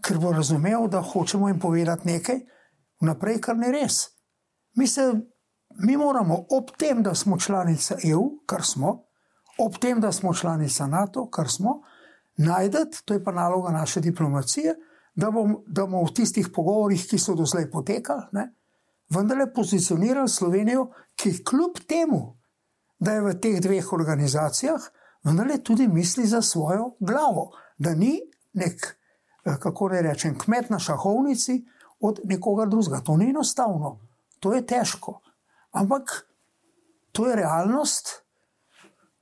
ker 0.01 0.19
bo 0.19 0.31
razumel, 0.31 0.87
da 0.87 1.01
hočemo 1.01 1.47
jim 1.47 1.59
povedati 1.59 2.07
nekaj, 2.07 2.39
vnaprej, 3.01 3.41
kar 3.41 3.57
ni 3.57 3.71
res. 3.71 4.03
Mi, 4.75 4.87
se, 4.87 5.11
mi 5.83 5.97
moramo 5.97 6.45
ob 6.49 6.71
tem, 6.77 7.03
da 7.03 7.15
smo 7.15 7.39
članica 7.39 7.97
EU, 8.03 8.23
kar 8.45 8.63
smo, 8.63 9.03
ob 9.57 9.77
tem, 9.81 9.99
da 10.01 10.11
smo 10.11 10.33
članica 10.33 10.87
NATO, 10.87 11.29
kar 11.29 11.49
smo, 11.49 11.81
najdete, 12.37 13.03
to 13.05 13.13
je 13.13 13.23
pa 13.23 13.31
naloga 13.31 13.71
naše 13.71 14.01
diplomacije, 14.01 14.75
da, 15.15 15.31
bom, 15.31 15.57
da 15.67 15.85
bomo 15.85 16.03
v 16.05 16.13
tistih 16.15 16.49
pogovorih, 16.53 17.03
ki 17.09 17.19
so 17.19 17.35
do 17.35 17.45
zdaj 17.45 17.69
potekali, 17.71 18.47
vendarle 19.11 19.53
pozicionirali 19.53 20.29
Slovenijo, 20.29 20.87
ki 21.15 21.43
kljub 21.43 21.83
temu, 21.87 22.37
da 22.99 23.13
je 23.17 23.21
v 23.21 23.33
teh 23.41 23.59
dveh 23.61 23.93
organizacijah, 23.93 24.81
vendarle 25.23 25.57
tudi 25.63 25.87
misli 25.87 26.25
za 26.25 26.41
svojo 26.41 26.95
glavo, 26.99 27.51
da 27.77 27.95
ni 27.95 28.19
nek. 28.53 29.00
Eh, 29.45 29.57
kako 29.59 29.89
naj 29.89 30.01
rečem, 30.01 30.37
kmet 30.37 30.69
na 30.69 30.79
šahovnici 30.79 31.65
od 31.99 32.19
nekoga 32.23 32.65
drugega. 32.65 33.01
To 33.01 33.17
ni 33.17 33.29
enostavno, 33.29 33.99
to 34.39 34.53
je 34.53 34.65
težko. 34.65 35.19
Ampak 35.71 36.27
to 37.11 37.27
je 37.27 37.35
realnost. 37.35 38.21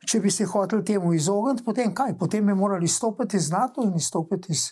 Če 0.10 0.20
bi 0.20 0.32
se 0.32 0.46
hoteli 0.46 0.86
temu 0.86 1.14
izogniti, 1.14 1.64
potem 1.64 1.94
kaj? 1.96 2.18
Potem 2.18 2.46
bi 2.46 2.54
morali 2.54 2.88
stopiti 2.88 3.38
iz 3.38 3.52
NATO 3.52 3.84
in 3.84 3.96
izstopiti 3.96 4.52
iz 4.52 4.72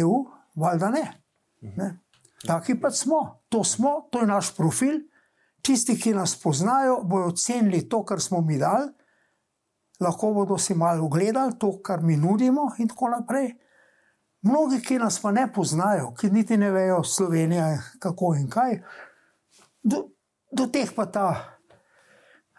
EU, 0.00 0.24
valjda 0.54 0.90
ne. 0.90 1.04
ne. 1.60 1.88
Taki 2.46 2.80
pa 2.80 2.90
smo, 2.90 3.42
to 3.48 3.64
smo, 3.64 4.08
to 4.10 4.20
je 4.20 4.26
naš 4.26 4.50
profil. 4.56 4.98
Tisti, 5.62 5.94
ki 5.98 6.14
nas 6.14 6.34
poznajo, 6.42 7.00
bodo 7.04 7.30
ocenili 7.30 7.88
to, 7.88 8.02
kar 8.04 8.20
smo 8.20 8.40
mi 8.40 8.58
dali, 8.58 8.90
lahko 10.00 10.32
bodo 10.34 10.58
si 10.58 10.74
malo 10.74 11.06
ogledali 11.06 11.54
to, 11.58 11.78
kar 11.82 12.02
mi 12.02 12.16
nudimo, 12.16 12.72
in 12.78 12.90
tako 12.90 13.08
naprej. 13.08 13.54
Mnogi, 14.42 14.80
ki 14.82 14.98
nas 14.98 15.20
pa 15.22 15.30
ne 15.32 15.46
poznajo, 15.52 16.12
ki 16.18 16.30
niti 16.30 16.56
ne 16.56 16.70
vejo 16.70 17.02
Slovenije, 17.04 17.78
kako 17.98 18.34
in 18.34 18.48
kaj, 18.50 18.80
do, 19.82 20.08
do 20.50 20.66
teh 20.66 20.90
pa 20.96 21.06
ta, 21.06 21.28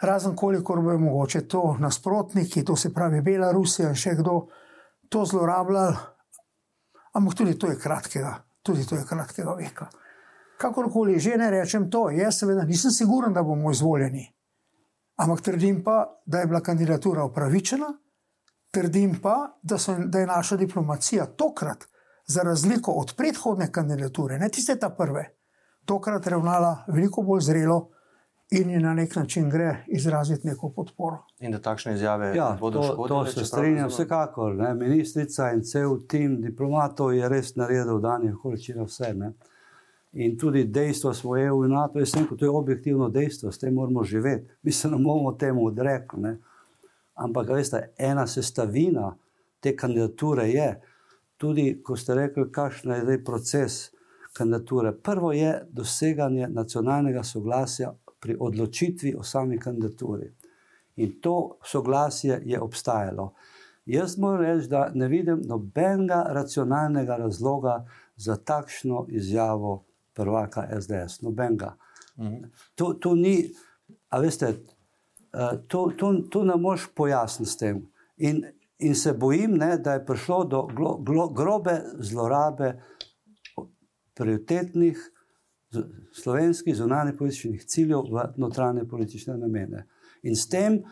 razen 0.01 0.35
kolikor 0.35 0.81
bo 0.81 0.97
mogoče 0.97 1.47
to 1.47 1.75
nasprotniki, 1.79 2.65
to 2.65 2.75
se 2.75 2.93
pravi 2.93 3.21
Belorusija 3.21 3.89
in 3.89 3.99
še 3.99 4.15
kdo 4.19 4.37
to 5.09 5.25
zlorabljal, 5.25 5.95
ampak 7.13 7.35
tudi 7.37 7.57
to 7.59 7.67
je 7.67 7.79
kratkega, 7.79 8.35
tudi 8.63 8.85
to 8.87 8.95
je 8.95 9.05
kratkega 9.09 9.55
veka. 9.59 9.89
Kakorkoli 10.57 11.19
že 11.19 11.37
ne 11.37 11.49
rečem 11.51 11.89
to, 11.91 12.09
jaz 12.09 12.39
seveda 12.39 12.63
nisem 12.63 12.91
siguren, 12.91 13.33
da 13.33 13.43
bomo 13.43 13.71
izvoljeni. 13.71 14.23
Ampak 15.19 15.41
trdim 15.41 15.83
pa, 15.83 16.21
da 16.25 16.39
je 16.39 16.47
bila 16.47 16.61
kandidatura 16.61 17.25
upravičena, 17.25 17.91
Trdim 18.73 19.19
pa, 19.21 19.59
da, 19.61 19.77
so, 19.77 19.95
da 20.05 20.19
je 20.19 20.27
naša 20.27 20.57
diplomacija 20.57 21.25
tokrat, 21.25 21.85
za 22.25 22.41
razliko 22.41 22.91
od 22.91 23.13
predhodne 23.17 23.71
kandidature, 23.71 24.39
ne 24.39 24.49
tiste 24.49 24.79
ta 24.79 24.89
prve, 24.89 25.25
tokrat 25.85 26.27
ravnala 26.27 26.85
veliko 26.87 27.21
bolj 27.21 27.41
zrelo 27.41 27.89
in 28.51 28.69
je 28.69 28.79
na 28.79 28.93
nek 28.93 29.15
način 29.15 29.49
gre 29.49 29.83
izraziti 29.87 30.47
neko 30.47 30.69
podporo. 30.69 31.17
In 31.39 31.51
da 31.51 31.59
takšne 31.61 31.93
izjave 31.93 32.35
ja, 32.35 32.57
bodo 32.59 32.83
škodile. 32.83 33.07
To, 33.07 33.23
to 33.25 33.31
se 33.31 33.45
strinjam, 33.45 33.89
vsekakor. 33.89 34.55
Ne? 34.55 34.73
Ministrica 34.73 35.51
in 35.51 35.63
cel 35.63 35.97
tim 36.07 36.41
diplomatov 36.41 37.13
je 37.13 37.29
res 37.29 37.55
naredil 37.55 37.97
v 37.97 38.01
danjih 38.01 38.37
okoliščinah 38.37 38.87
vse. 38.87 39.13
Ne? 39.17 39.33
In 40.13 40.37
tudi 40.37 40.63
dejstvo 40.63 41.13
smo 41.13 41.37
EU 41.37 41.63
in 41.65 41.73
NATO, 41.73 41.99
jaz 41.99 42.13
sem 42.13 42.21
rekel, 42.21 42.37
to 42.37 42.45
je 42.45 42.49
objektivno 42.49 43.09
dejstvo, 43.09 43.51
s 43.51 43.59
tem 43.59 43.73
moramo 43.73 44.03
živeti. 44.03 44.49
Mi 44.61 44.71
se 44.71 44.89
ne 44.89 44.97
bomo 44.97 45.31
temu 45.31 45.65
odrekli. 45.65 46.35
Ampak, 47.13 47.49
veste, 47.49 47.93
ena 47.97 48.27
sestavina 48.27 49.11
te 49.59 49.75
kandidature 49.75 50.47
je, 50.49 50.69
tudi 51.37 51.81
ko 51.83 51.95
ste 51.95 52.15
rekli, 52.15 52.49
kakšen 52.51 52.91
je 52.91 53.01
zdaj 53.03 53.23
proces 53.23 53.91
kandidature. 54.33 54.91
Prvo 54.91 55.31
je 55.31 55.51
doseganje 55.69 56.47
nacionalnega 56.47 57.23
soglasja 57.23 57.93
pri 58.19 58.37
odločitvi 58.39 59.15
o 59.15 59.23
sami 59.23 59.59
kandidaturi. 59.59 60.31
In 60.95 61.19
to 61.21 61.57
soglasje 61.65 62.41
je 62.45 62.59
obstajalo. 62.61 63.33
Jaz 63.85 64.17
moram 64.17 64.41
reči, 64.41 64.67
da 64.67 64.91
ne 64.93 65.07
vidim 65.07 65.41
nobenega 65.45 66.23
racionalnega 66.29 67.17
razloga 67.17 67.85
za 68.15 68.35
takšno 68.35 69.05
izjavo 69.09 69.83
prvaka 70.13 70.67
SDS, 70.81 71.21
nobenega. 71.21 71.75
Mhm. 72.17 72.43
To, 72.75 72.93
to 72.93 73.15
ni, 73.15 73.51
a 74.09 74.19
veste, 74.19 74.53
to, 75.67 75.91
to, 75.97 76.13
to 76.29 76.43
ne 76.43 76.55
moš 76.57 76.87
pojasniti 76.95 77.51
s 77.51 77.57
tem. 77.57 77.81
In, 78.17 78.43
in 78.79 78.95
se 78.95 79.13
bojim, 79.13 79.57
ne, 79.57 79.77
da 79.77 79.93
je 79.93 80.05
prišlo 80.05 80.43
do 80.45 80.61
glo, 80.75 80.97
glo, 81.01 81.29
grobe 81.29 81.79
zlorabe 81.99 82.73
prioritetnih 84.13 84.99
slovenskih 86.13 86.75
zunanjih 86.75 87.15
političnih 87.17 87.65
ciljev 87.65 87.99
v 88.11 88.27
notranje 88.37 88.85
politične 88.85 89.37
namene. 89.37 89.87
In 90.23 90.35
s 90.35 90.47
tem, 90.49 90.83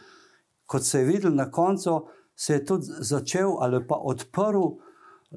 kot 0.65 0.83
se 0.83 0.99
je 0.99 1.05
videl 1.05 1.35
na 1.35 1.51
koncu, 1.51 2.07
se 2.35 2.53
je 2.53 2.65
tudi 2.65 2.85
začel 2.99 3.53
ali 3.59 3.83
pa 3.87 3.95
odprl 3.95 4.57
uh, 4.57 4.73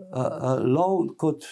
uh, 0.01 0.65
lov 0.65 1.15
kot 1.17 1.45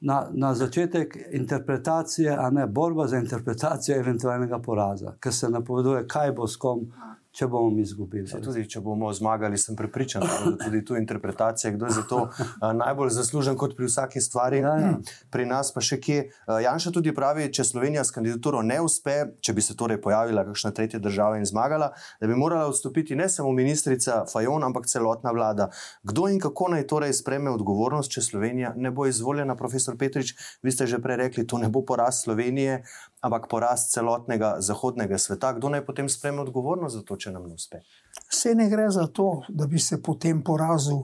na, 0.00 0.28
na 0.32 0.54
začetek 0.54 1.16
interpretacije, 1.32 2.36
a 2.38 2.50
ne 2.50 2.66
borba 2.66 3.06
za 3.06 3.18
interpretacijo 3.18 3.98
eventualnega 3.98 4.58
poraza, 4.58 5.16
ker 5.20 5.32
se 5.32 5.50
napoveduje, 5.50 6.06
kaj 6.08 6.32
bo 6.32 6.46
s 6.46 6.56
kom. 6.56 6.86
Če 7.36 7.46
bomo 7.52 7.68
mi 7.68 7.82
izgubili. 7.84 8.24
Tudi, 8.40 8.62
če 8.64 8.80
bomo 8.80 9.10
zmagali, 9.12 9.58
sem 9.60 9.76
prepričan, 9.76 10.22
da 10.24 10.36
je 10.40 10.52
tudi 10.62 10.78
tu 10.88 10.96
interpretacija, 10.96 11.74
kdo 11.74 11.90
je 11.90 11.96
za 11.98 12.04
to 12.08 12.20
najbolj 12.62 13.10
zaslužen, 13.12 13.58
kot 13.60 13.74
pri 13.76 13.90
vsaki 13.90 14.22
stvari. 14.24 14.62
Ja, 14.64 14.72
ja. 14.80 14.92
Pri 15.32 15.44
nas 15.44 15.68
pa 15.74 15.82
še 15.84 15.98
kje. 16.00 16.22
Janša 16.64 16.94
tudi 16.96 17.12
pravi, 17.12 17.50
če 17.52 17.66
Slovenija 17.68 18.06
s 18.08 18.14
kandidaturo 18.16 18.62
ne 18.64 18.78
uspe, 18.80 19.18
če 19.44 19.52
bi 19.52 19.64
se 19.64 19.76
torej 19.76 20.00
pojavila 20.00 20.46
kakšna 20.48 20.72
tretja 20.78 21.00
država 21.02 21.36
in 21.36 21.44
zmagala, 21.44 21.90
da 22.22 22.30
bi 22.30 22.38
morala 22.40 22.70
odstopiti 22.70 23.18
ne 23.20 23.28
samo 23.28 23.52
ministrica 23.52 24.22
Fajon, 24.32 24.64
ampak 24.64 24.88
celotna 24.88 25.34
vlada. 25.36 25.68
Kdo 26.08 26.30
in 26.32 26.40
kako 26.40 26.70
naj 26.72 26.86
torej 26.88 27.12
spreme 27.20 27.52
odgovornost, 27.52 28.16
če 28.16 28.24
Slovenija 28.30 28.72
ne 28.80 28.94
bo 28.96 29.04
izvoljena, 29.10 29.58
profesor 29.60 30.00
Petrič, 30.00 30.32
vi 30.64 30.72
ste 30.72 30.88
že 30.88 31.02
prej 31.04 31.20
rekli, 31.26 31.44
to 31.44 31.60
ne 31.60 31.68
bo 31.68 31.84
poraz 31.84 32.22
Slovenije, 32.24 32.80
ampak 33.26 33.48
poraz 33.50 33.88
celotnega 33.90 34.56
zahodnega 34.62 35.18
sveta. 35.18 35.52
Kdo 35.58 35.70
naj 35.74 35.84
potem 35.86 36.08
spreme 36.08 36.40
odgovornost 36.42 36.96
za 36.96 37.02
to, 37.02 37.18
če 37.18 37.34
nam 37.34 37.48
ne 37.50 37.54
uspe? 37.58 37.82
Vse 38.30 38.54
ne 38.54 38.68
gre 38.70 38.88
za 38.90 39.06
to, 39.06 39.42
da 39.48 39.66
bi 39.66 39.78
se 39.82 39.98
po 40.02 40.14
tem 40.14 40.42
porazu 40.44 41.00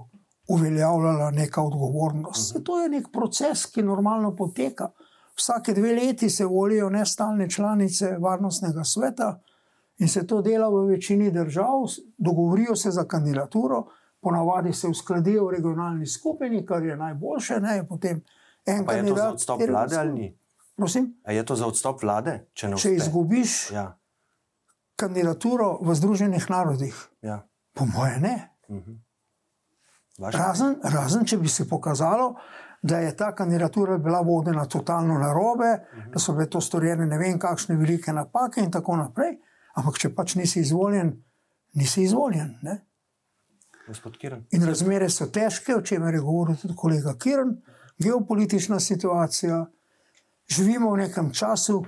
uveljavljala 0.48 1.30
neka 1.30 1.62
odgovornost. 1.62 2.54
Uh 2.54 2.61
-huh. 2.61 2.66
To 2.66 2.80
je 2.80 2.88
nek 2.88 3.08
proces, 3.12 3.66
ki 3.66 3.82
normalno 3.82 4.37
poteka. 4.37 4.90
Vsake 5.37 5.74
dve 5.74 5.94
leti 5.94 6.30
se 6.30 6.44
volijo 6.44 6.90
nestalne 6.90 7.50
članice 7.50 8.16
varnostnega 8.20 8.85
sveta 8.85 9.40
in 9.98 10.08
se 10.08 10.26
to 10.26 10.42
dela 10.42 10.68
v 10.68 10.87
večini 10.87 11.30
držav, 11.30 11.87
dogovorijo 12.18 12.76
se 12.76 12.90
za 12.90 13.04
kandidaturo, 13.04 13.85
ponavadi 14.20 14.72
se 14.72 14.88
uskladijo 14.88 15.46
v 15.46 15.50
regionalni 15.50 16.06
skupini, 16.06 16.66
kar 16.66 16.85
je 16.85 16.96
najboljše. 16.96 17.61
Ne, 17.61 17.87
potem 17.88 18.22
en 18.66 18.87
kandidat. 18.87 19.06
Je 19.06 19.14
to 19.14 19.16
za 19.16 19.32
odstop 19.32 19.61
vlade 19.68 19.96
ali 19.96 20.12
ni? 20.12 20.38
Prosim? 20.76 21.14
A 21.24 21.32
je 21.32 21.44
to 21.46 21.56
za 21.56 21.66
odstop 21.66 22.02
vlade? 22.02 22.46
Če, 22.54 22.72
če 22.76 22.94
izgubiš 22.96 23.70
ja. 23.74 23.87
kandidaturo 24.96 25.76
v 25.85 25.94
Združenih 25.94 26.48
narodih, 26.50 26.96
ja. 27.22 27.42
po 27.76 27.87
moje 27.87 28.20
ne. 28.20 28.37
Uh 28.68 28.76
mhm. 28.76 28.90
-huh. 30.18 30.30
razen, 30.32 30.76
razen, 30.82 31.24
če 31.26 31.37
bi 31.38 31.48
se 31.48 31.68
pokazalo, 31.68 32.35
da 32.82 32.98
je 32.98 33.16
ta 33.16 33.35
kandidatura 33.35 33.98
bila 33.98 34.20
vodena 34.20 34.64
totalno 34.64 35.18
na 35.18 35.32
robe, 35.32 35.72
uh 35.72 35.98
mhm. 35.98 36.08
-huh. 36.08 36.12
da 36.12 36.18
so 36.18 36.32
bile 36.32 36.50
to 36.50 36.61
storjene 36.61 37.06
ne 37.06 37.18
vem 37.18 37.38
kakšne 37.38 37.76
velike 37.76 38.12
napake 38.12 38.61
in 38.61 38.70
tako 38.70 38.96
naprej. 38.96 39.38
Ampak 39.74 39.98
če 39.98 40.14
pač 40.14 40.35
nisi 40.35 40.61
izvoljen, 40.61 41.24
nisi 41.72 42.02
izvoljen. 42.02 42.58
Ne? 42.62 42.85
In 44.50 44.64
razmere 44.66 45.11
so 45.11 45.26
težke, 45.26 45.74
o 45.74 45.80
čemer 45.80 46.14
je 46.14 46.20
govoril 46.20 46.56
tudi 46.56 46.74
kolega 46.76 47.14
Kirn, 47.18 47.56
geopolitična 47.98 48.80
situacija 48.80 49.66
živimo 50.48 50.92
v 50.92 51.07
nekem 51.07 51.33
času, 51.33 51.83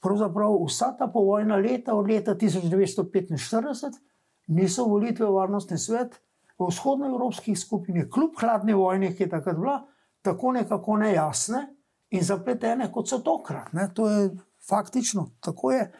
pravzaprav 0.00 0.56
vsa 0.66 0.92
ta 0.98 1.06
povojna 1.06 1.56
leta, 1.56 1.94
od 1.94 2.08
leta 2.08 2.34
1945, 2.34 4.00
niso 4.48 4.84
volitve 4.84 5.26
v 5.26 5.34
varnostni 5.34 5.78
svet, 5.78 6.20
v 6.58 6.68
vzhodnoevropskih 6.68 7.58
skupinah, 7.58 8.08
kljub 8.12 8.36
hladni 8.40 8.74
vojni, 8.74 9.14
ki 9.16 9.22
je 9.22 9.32
takrat 9.32 9.56
bila, 9.56 9.80
tako 10.22 10.52
nekako 10.52 10.96
nejasne 11.00 11.66
in 12.10 12.24
zapletene, 12.24 12.90
kot 12.92 13.08
so 13.08 13.20
tokrat. 13.24 13.72
Ne? 13.72 13.88
To 13.94 14.08
je 14.08 14.30
faktično 14.68 15.30
tako. 15.40 15.72
Je. 15.72 15.92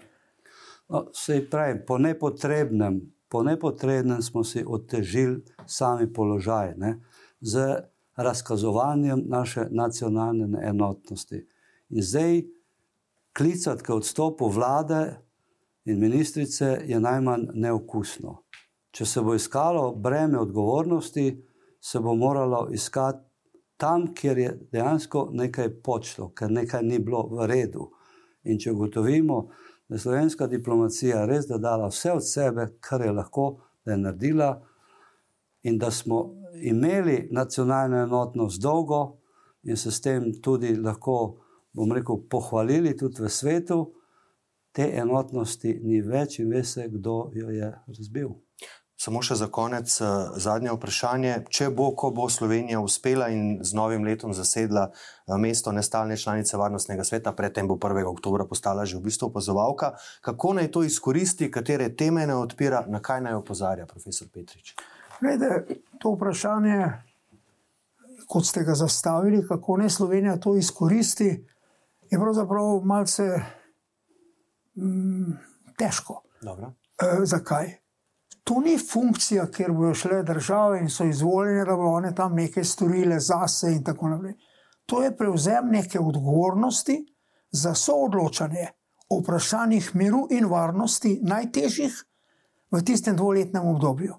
No, 0.88 1.06
se 1.14 1.46
pravi, 1.50 1.84
po 1.86 1.98
nepotrebnem, 1.98 3.00
po 3.28 3.42
nepotrebnem 3.42 4.22
smo 4.22 4.44
si 4.44 4.64
otežili 4.66 5.44
sami 5.66 6.12
položaj 6.12 6.74
ne? 6.76 6.98
z 7.40 7.78
razkazovanjem 8.16 9.22
naše 9.26 9.68
nacionalne 9.70 10.58
enotnosti. 10.68 11.46
In 11.90 12.02
zdaj 12.02 12.42
klicati 13.36 13.82
k 13.82 13.94
odstopu 13.94 14.48
vlade 14.48 15.16
in 15.84 16.00
ministrice 16.00 16.82
je 16.86 17.00
najmanj 17.00 17.48
neokusno. 17.54 18.36
Če 18.90 19.06
se 19.06 19.22
bo 19.22 19.34
iskalo 19.34 19.94
breme 19.94 20.38
odgovornosti, 20.38 21.26
se 21.80 22.00
bo 22.00 22.14
moralo 22.14 22.68
iskati 22.72 23.24
tam, 23.76 24.14
kjer 24.14 24.38
je 24.38 24.50
dejansko 24.72 25.28
nekaj 25.32 25.70
počlo, 25.82 26.28
ker 26.36 26.50
nekaj 26.50 26.82
ni 26.82 26.98
bilo 26.98 27.22
v 27.30 27.46
redu. 27.48 27.88
In 28.44 28.58
če 28.58 28.72
ugotovimo, 28.72 29.40
da 29.88 29.96
je 29.96 30.02
slovenska 30.04 30.46
diplomacija 30.46 31.24
res 31.26 31.48
da 31.48 31.58
dala 31.58 31.88
vse 31.88 32.12
od 32.12 32.26
sebe, 32.26 32.66
kar 32.80 33.00
je 33.00 33.12
lahko, 33.12 33.46
da 33.84 33.92
je 33.92 33.98
naredila, 33.98 34.50
in 35.62 35.78
da 35.78 35.90
smo 35.90 36.20
imeli 36.54 37.28
nacionalno 37.32 38.02
enotnost 38.04 38.60
dolgo, 38.60 39.00
in 39.62 39.76
se 39.76 39.90
s 39.90 40.00
tem 40.00 40.32
tudi 40.42 40.76
lahko 40.76 41.16
bom 41.72 41.92
rekel, 41.92 42.20
pohvalili 42.30 42.96
tudi 42.96 43.22
v 43.22 43.30
svetu, 43.30 43.80
te 44.72 44.86
enotnosti 44.98 45.80
ni 45.82 46.00
več 46.02 46.38
in 46.38 46.50
veste, 46.50 46.86
kdo 46.88 47.30
jo 47.34 47.50
je 47.50 47.72
razbil. 47.88 48.36
Samo 49.00 49.22
še 49.24 49.38
za 49.40 49.46
konec, 49.48 49.88
eh, 50.00 50.06
zadnje 50.36 50.74
vprašanje. 50.74 51.32
Če 51.48 51.70
bo, 51.72 51.86
ko 51.96 52.10
bo 52.12 52.28
Slovenija 52.28 52.82
uspela 52.84 53.30
in 53.32 53.64
z 53.64 53.72
novim 53.72 54.04
letom 54.04 54.34
zasedla 54.36 54.90
eh, 54.92 55.38
mesto 55.40 55.72
nestalne 55.72 56.18
članice 56.20 56.56
Varnostnega 56.60 57.04
sveta, 57.04 57.32
predtem 57.32 57.68
bo 57.68 57.78
1. 57.80 58.04
oktober 58.04 58.44
postala 58.44 58.84
že 58.84 58.98
v 58.98 59.08
bistvu 59.08 59.30
opazovalka, 59.30 59.94
kako 60.20 60.52
naj 60.60 60.68
to 60.68 60.82
izkoristi, 60.84 61.48
katere 61.50 61.88
teme 61.96 62.26
naj 62.26 62.42
odpira, 62.44 62.84
na 62.88 63.00
kaj 63.00 63.24
naj 63.24 63.40
opozarja 63.40 63.86
profesor 63.88 64.28
Petrič? 64.28 64.76
Glede, 65.20 65.80
to 65.96 66.12
vprašanje, 66.12 66.92
kot 68.28 68.44
ste 68.44 68.68
ga 68.68 68.76
zastavili, 68.76 69.40
kako 69.48 69.80
naj 69.80 69.96
Slovenija 69.96 70.36
to 70.36 70.58
izkoristi, 70.60 71.38
je 72.10 72.18
pravzaprav 72.18 72.80
malce 72.84 73.22
mm, 74.76 75.32
težko. 75.78 76.22
E, 77.02 77.24
zakaj? 77.24 77.76
To 78.44 78.60
ni 78.60 78.78
funkcija, 78.78 79.46
kjer 79.50 79.72
bodo 79.72 79.94
šle 79.94 80.22
države 80.22 80.80
in 80.80 80.90
so 80.90 81.04
izvoljene, 81.04 81.64
da 81.64 81.76
bodo 81.76 81.90
one 82.00 82.14
tam 82.14 82.34
nekaj 82.34 82.64
storile 82.64 83.20
zase 83.20 83.72
in 83.72 83.84
tako 83.84 84.08
naprej. 84.08 84.34
To 84.86 85.02
je 85.02 85.16
prevzem 85.16 85.68
neke 85.70 86.00
odgovornosti 86.00 86.98
za 87.50 87.74
soodločanje 87.74 88.66
o 89.10 89.20
vprašanjih 89.20 89.90
miru 89.94 90.26
in 90.30 90.46
varnosti, 90.46 91.20
najtežjih 91.22 91.94
v 92.70 92.82
tistem 92.82 93.16
dvoletnem 93.16 93.66
obdobju. 93.66 94.14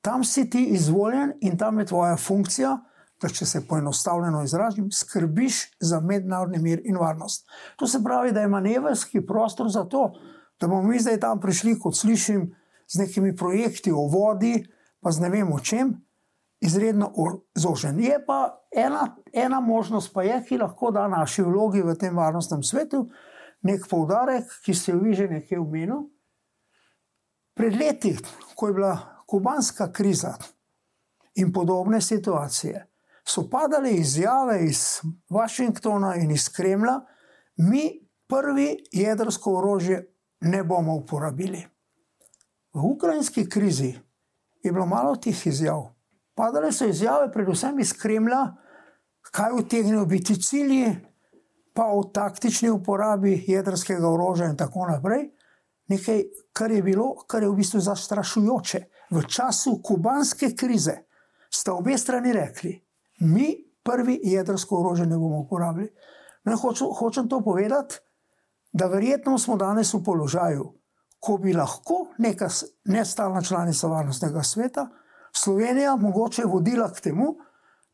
Tam 0.00 0.24
si 0.24 0.50
ti 0.50 0.64
izvoljen 0.64 1.32
in 1.40 1.58
tam 1.58 1.78
je 1.78 1.86
tvoja 1.86 2.16
funkcija, 2.16 2.78
da 3.22 3.28
če 3.28 3.46
se 3.46 3.62
poenostavljeno 3.68 4.42
izrazim, 4.44 4.90
skrbiš 4.92 5.60
za 5.80 6.00
mednarodni 6.00 6.58
mir 6.58 6.82
in 6.84 6.96
varnost. 7.00 7.46
To 7.76 7.86
se 7.86 8.02
pravi, 8.04 8.32
da 8.32 8.40
je 8.40 8.48
manevrski 8.48 9.26
prostor 9.26 9.70
za 9.70 9.84
to, 9.84 10.12
da 10.60 10.68
bomo 10.68 10.82
mi 10.88 11.00
zdaj 11.00 11.20
tam 11.20 11.40
prišli, 11.40 11.78
kot 11.78 11.96
slišim, 11.96 12.50
z 12.88 12.98
nekimi 12.98 13.36
projekti 13.36 13.92
o 13.92 14.06
vodi, 14.12 14.66
pa 15.00 15.12
z 15.12 15.24
ne 15.24 15.30
vem 15.30 15.52
o 15.52 15.60
čem, 15.60 15.94
izredno 16.60 17.12
zožen. 17.54 18.00
Je 18.00 18.18
pa 18.26 18.66
ena, 18.76 19.16
ena 19.32 19.60
možnost, 19.60 20.12
pa 20.12 20.22
je, 20.22 20.40
ki 20.48 20.58
lahko 20.58 20.90
da 20.90 21.08
naši 21.08 21.42
vlogi 21.42 21.82
v 21.82 21.96
tem 21.98 22.16
varnostnem 22.16 22.62
svetu 22.62 23.06
nek 23.64 23.88
poudarek, 23.88 24.48
ki 24.64 24.74
ste 24.76 24.92
jo 24.92 25.00
vi 25.00 25.14
že 25.16 25.28
nekaj 25.28 25.58
omenili. 25.58 26.04
Pred 27.54 27.76
leti, 27.78 28.16
ko 28.56 28.68
je 28.68 28.74
bila 28.74 28.94
kubanska 29.26 29.92
kriza 29.92 30.34
in 31.38 31.52
podobne 31.52 32.00
situacije, 32.00 32.86
so 33.28 33.48
padale 33.50 33.92
izjave 33.92 34.64
iz 34.64 35.00
Washingtona 35.30 36.14
in 36.16 36.30
iz 36.30 36.48
Kremlja, 36.48 37.00
mi 37.56 38.08
prvi 38.28 38.84
jedrsko 38.92 39.58
orožje 39.58 40.14
ne 40.40 40.64
bomo 40.64 40.94
uporabili. 40.94 41.66
V 42.74 42.84
ukrajinski 42.84 43.48
krizi 43.48 43.94
je 44.62 44.72
bilo 44.72 44.86
malo 44.86 45.16
tih 45.16 45.46
izjav. 45.46 45.94
Padale 46.34 46.72
so 46.72 46.86
izjave, 46.86 47.32
predvsem 47.32 47.78
iz 47.80 47.92
Kremlja, 47.92 48.54
kaj 49.30 49.52
utegnejo 49.52 50.06
biti 50.06 50.42
cilji, 50.42 50.96
pa 51.74 51.86
o 51.86 52.04
taktični 52.04 52.70
uporabi 52.70 53.44
jedrskega 53.46 54.08
orožja 54.08 54.46
in 54.46 54.56
tako 54.56 54.86
naprej. 54.86 55.30
Nekaj, 55.88 56.22
kar 56.52 56.70
je 56.70 56.82
bilo, 56.82 57.14
kar 57.26 57.42
je 57.42 57.48
v 57.48 57.54
bistvu 57.54 57.80
zastrašujoče. 57.80 58.84
V 59.10 59.22
času 59.28 59.80
kubanske 59.82 60.54
krize 60.56 60.96
sta 61.50 61.74
obe 61.74 61.98
strani 61.98 62.32
rekli, 62.32 62.83
mi 63.20 63.54
prvi 63.82 64.20
jedrsko 64.22 64.80
orožje 64.80 65.06
ne 65.06 65.18
bomo 65.18 65.38
uporabili. 65.38 65.90
No, 66.44 66.56
hočem, 66.56 66.88
hočem 66.98 67.28
to 67.28 67.40
povedati, 67.40 68.00
da 68.72 68.86
verjetno 68.86 69.38
smo 69.38 69.56
danes 69.56 69.94
v 69.94 70.02
položaju, 70.04 70.72
ko 71.20 71.38
bi 71.38 71.54
lahko 71.54 72.06
neka 72.18 72.48
nestalna 72.84 73.42
članica 73.42 73.88
varnostnega 73.88 74.42
sveta 74.42 74.88
Slovenija 75.36 75.96
mogoče 75.96 76.42
vodila 76.44 76.92
k 76.92 77.00
temu, 77.00 77.36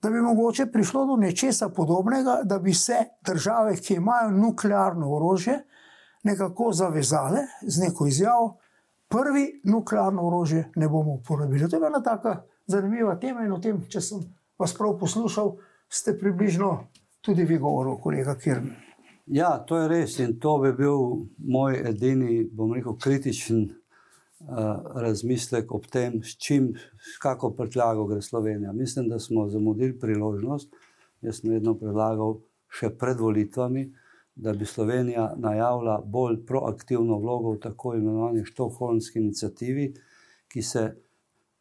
da 0.03 0.11
bi 0.11 0.21
mogoče 0.21 0.67
prišlo 0.73 1.07
do 1.07 1.17
nečesa 1.17 1.69
podobnega, 1.69 2.41
da 2.45 2.59
bi 2.59 2.75
se 2.75 3.05
države, 3.27 3.77
ki 3.77 3.95
imajo 3.95 4.31
nuklearno 4.31 5.13
orožje, 5.17 5.65
nekako 6.23 6.73
zavezale 6.73 7.41
z 7.63 7.81
neko 7.81 8.07
izjavo, 8.07 8.59
prvi 9.09 9.61
nuklearno 9.65 10.27
orožje 10.27 10.73
ne 10.77 10.89
bomo 10.89 11.13
uporabili. 11.13 11.69
To 11.71 11.77
je 11.77 11.87
ena 11.87 12.03
tako 12.03 12.37
zanimiva 12.67 13.19
tema 13.19 13.45
in 13.45 13.53
o 13.53 13.59
tem, 13.59 13.81
če 13.89 14.01
sem 14.01 14.21
vas 14.61 14.77
prav 14.77 14.99
poslušal, 15.01 15.57
ste 15.89 16.19
približno 16.19 16.87
tudi 17.21 17.45
vi 17.45 17.59
govorili, 17.59 17.97
kolega 18.03 18.37
Kirn. 18.39 18.71
Ja, 19.27 19.59
to 19.59 19.79
je 19.79 19.89
res 19.89 20.19
in 20.19 20.39
to 20.41 20.59
bi 20.59 20.73
bil 20.73 21.27
moj 21.39 21.77
edini, 21.91 22.45
bom 22.53 22.73
rekel, 22.75 22.97
kritičen 22.99 23.69
razmislek 24.95 25.73
ob 25.73 25.87
tem, 25.93 26.23
s 26.25 26.37
čim, 26.41 26.73
s 26.99 27.19
kako 27.21 27.51
prtljago 27.57 28.07
gre 28.07 28.23
Slovenija. 28.23 28.73
Mislim, 28.73 29.09
da 29.09 29.19
smo 29.19 29.49
zamudili 29.49 29.99
priložnost. 29.99 30.73
Jaz 31.21 31.41
sem 31.41 31.53
vedno 31.53 31.75
predlagal, 31.77 32.39
še 32.73 32.89
pred 32.97 33.21
volitvami, 33.21 33.91
da 34.35 34.55
bi 34.57 34.65
Slovenija 34.65 35.35
najavila 35.37 35.99
bolj 36.07 36.39
proaktivno 36.49 37.19
vlogo 37.21 37.53
v 37.53 37.61
tako 37.61 37.95
imenovani 37.95 38.45
Štokholmski 38.49 39.21
inicijativi, 39.21 39.91
ki 40.49 40.63
se, 40.63 40.87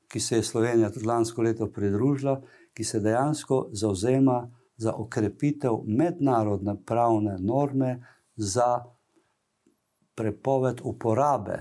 ki 0.07 0.19
se 0.19 0.39
je 0.39 0.43
Slovenija 0.43 0.89
tudi 0.95 1.05
lansko 1.05 1.43
leto 1.43 1.67
pridružila, 1.67 2.39
ki 2.79 2.83
se 2.87 2.99
dejansko 3.03 3.69
zauzema 3.75 4.37
za 4.77 4.93
okrepitev 4.95 5.81
mednarodne 5.83 6.77
pravne 6.85 7.33
norme 7.43 7.97
za 8.35 8.85
prepoved 10.15 10.79
uporabe 10.83 11.57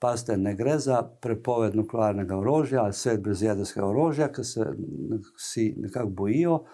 Pazite, 0.00 0.36
ne 0.36 0.54
gre 0.54 0.78
za 0.78 1.02
prepoved 1.22 1.76
nuklearnega 1.76 2.36
orožja 2.36 2.82
ali 2.82 2.92
svet 2.92 3.22
brez 3.22 3.42
jedrskega 3.42 3.86
orožja, 3.86 4.28
ki 4.32 4.44
se 4.44 4.66
vsi 5.36 5.74
nekako 5.76 6.10
bojijo. 6.10 6.64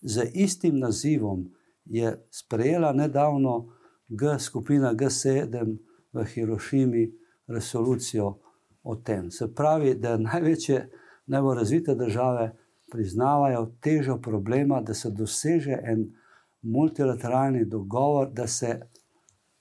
Z 0.00 0.30
istim 0.34 0.78
nazivom 0.78 1.44
je 1.84 2.26
sprejela 2.30 2.92
nedavno 2.92 3.72
G 4.08 4.38
skupina 4.38 4.94
G7 4.94 5.76
v 6.12 6.24
Hirošimi 6.24 7.12
resolucijo 7.46 8.38
o 8.82 8.96
tem. 8.96 9.30
Se 9.30 9.54
pravi, 9.54 9.94
da 9.94 10.16
največje, 10.16 10.88
najbolj 11.26 11.56
razvite 11.58 11.94
države 11.94 12.56
priznavajo 12.90 13.66
težo 13.80 14.18
problema, 14.18 14.80
da 14.80 14.94
se 14.94 15.10
doseže 15.10 15.78
en 15.82 16.12
multilateralni 16.62 17.64
dogovor, 17.64 18.30
da 18.32 18.46
se 18.46 18.80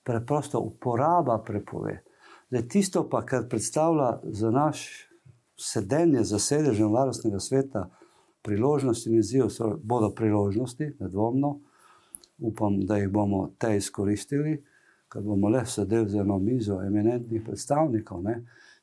preprosto 0.04 0.60
uporaba 0.60 1.44
prepove. 1.46 2.04
Zdaj, 2.50 2.68
tisto, 2.68 3.10
pa, 3.10 3.26
kar 3.26 3.48
predstavlja 3.50 4.20
za 4.24 4.52
naš 4.52 4.88
sedenje, 5.58 6.24
za 6.24 6.40
sedežem 6.40 6.92
varnostnega 6.92 7.40
sveta, 7.40 7.90
priložnosti 8.42 9.10
in 9.10 9.20
izziv, 9.20 9.52
bodo 9.84 10.10
priložnosti, 10.16 10.96
nedvomno. 11.00 11.60
Upam, 12.38 12.80
da 12.88 12.98
jih 12.98 13.10
bomo 13.12 13.50
te 13.60 13.76
izkoristili, 13.78 14.64
ker 15.12 15.22
bomo 15.22 15.50
le 15.50 15.66
sedeli 15.66 16.10
za 16.10 16.22
eno 16.22 16.40
mizo 16.40 16.80
eminentnih 16.82 17.44
predstavnikov, 17.46 18.24
ne, 18.24 18.38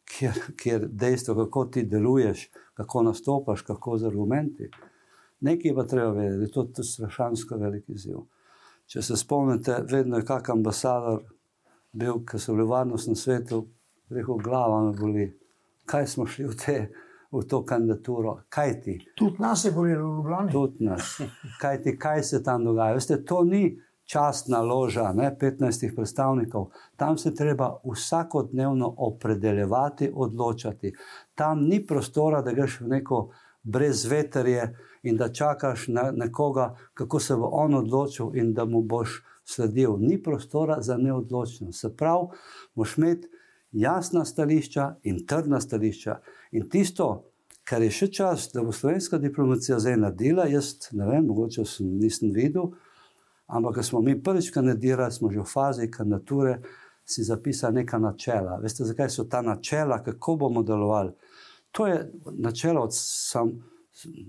kjer, 0.08 0.40
kjer 0.56 0.88
dejstvo, 0.88 1.34
kako 1.34 1.64
ti 1.64 1.82
deluješ, 1.82 2.48
kako 2.74 3.02
nastopaš, 3.02 3.62
kako 3.62 3.98
z 3.98 4.06
argumenti. 4.06 4.70
Nekaj 5.40 5.74
pa 5.74 5.84
treba 5.84 6.10
vedeti, 6.10 6.38
da 6.38 6.44
je 6.44 6.52
to 6.74 6.82
strašansko 6.82 7.56
velik 7.56 7.88
izziv. 7.88 8.18
Če 8.86 9.02
se 9.02 9.16
spomnite, 9.16 9.80
vedno 9.90 10.16
je 10.16 10.24
kak 10.24 10.48
ambasador 10.50 11.24
bil, 11.92 12.22
ki 12.26 12.38
so 12.38 12.54
bili 12.54 12.68
varnostni 12.68 13.16
na 13.16 13.20
svetu, 13.20 13.66
rekel, 14.10 14.38
glava 14.44 14.82
me 14.86 14.92
boli. 14.96 15.26
Kaj 15.86 16.06
smo 16.06 16.26
šli 16.26 16.46
v, 16.46 16.54
te, 16.58 16.76
v 17.32 17.42
to 17.46 17.60
kandidaturo? 17.66 18.36
Kaj 18.50 18.72
ti? 18.82 18.96
Tudi 19.18 19.42
nas 19.42 19.64
je 19.64 19.70
bolelo 19.72 20.08
v 20.08 20.16
Ljubljani. 20.16 20.52
Tudi 20.52 20.86
nas. 20.86 21.20
Kaj 21.60 21.82
ti, 21.82 21.96
kaj 21.98 22.22
se 22.22 22.42
tam 22.42 22.64
dogaja? 22.64 22.96
Veste, 22.98 23.20
to 23.24 23.42
ni 23.44 23.68
častna 24.06 24.60
loža, 24.62 25.12
ne, 25.12 25.36
15 25.40 25.94
predstavnikov. 25.96 26.70
Tam 26.96 27.18
se 27.18 27.34
treba 27.34 27.80
vsakodnevno 27.84 28.94
opredeljevati, 28.98 30.10
odločati. 30.14 30.92
Tam 31.34 31.64
ni 31.64 31.86
prostora, 31.86 32.42
da 32.42 32.52
greš 32.52 32.80
v 32.80 32.88
neko 32.88 33.30
brezveterje 33.62 34.76
in 35.02 35.16
da 35.16 35.32
čakaš 35.32 35.88
na 35.88 36.10
nekoga, 36.14 36.76
kako 36.94 37.20
se 37.20 37.36
bo 37.36 37.50
on 37.52 37.74
odločil 37.74 38.36
in 38.36 38.54
da 38.54 38.64
mu 38.64 38.82
boš 38.82 39.22
sledil, 39.44 39.96
ni 39.98 40.22
prostora 40.22 40.82
za 40.82 40.96
neodločnost. 40.96 41.80
Se 41.80 41.96
pravi, 41.96 42.26
moš 42.74 42.96
imeti 42.98 43.28
jasna 43.72 44.24
stališča 44.24 44.94
in 45.02 45.26
trdna 45.26 45.60
stališča. 45.60 46.20
In 46.52 46.68
tisto, 46.70 47.26
kar 47.64 47.82
je 47.82 47.90
še 47.90 48.10
čas, 48.12 48.50
da 48.54 48.62
bo 48.62 48.72
slovenska 48.72 49.18
diplomacija 49.18 49.78
zdaj 49.82 49.96
naredila, 49.98 50.46
jaz 50.46 50.76
ne 50.92 51.06
vem, 51.10 51.26
mogoče 51.26 51.64
sem, 51.66 51.90
nisem 51.98 52.30
videl, 52.34 52.70
ampak 53.46 53.74
ko 53.74 53.82
smo 53.82 54.00
mi 54.00 54.22
prvič 54.22 54.50
kandidirali, 54.50 55.12
smo 55.12 55.30
že 55.30 55.40
v 55.40 55.44
fazi 55.44 55.90
kandidature. 55.90 56.60
Si 57.06 57.22
zapisali 57.22 57.74
neka 57.74 57.98
načela. 58.02 58.56
Veste, 58.58 58.82
zakaj 58.84 59.10
so 59.10 59.24
ta 59.30 59.38
načela, 59.42 60.00
kako 60.02 60.34
bomo 60.36 60.62
delovali? 60.66 61.12
To 61.70 61.86
je 61.86 62.00
načelo 62.34 62.82
od 62.82 62.90
samega 62.92 63.62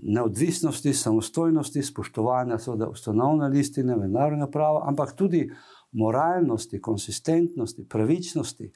neodvisnosti, 0.02 0.94
samostojnosti, 0.94 1.82
spoštovanja 1.82 2.58
seveda 2.58 2.88
ustanovne 2.88 3.48
listine, 3.48 3.96
mednarodnega 3.96 4.50
prava, 4.50 4.84
ampak 4.88 5.16
tudi 5.16 5.50
moralnosti, 5.92 6.80
konsistentnosti, 6.80 7.88
pravičnosti. 7.88 8.72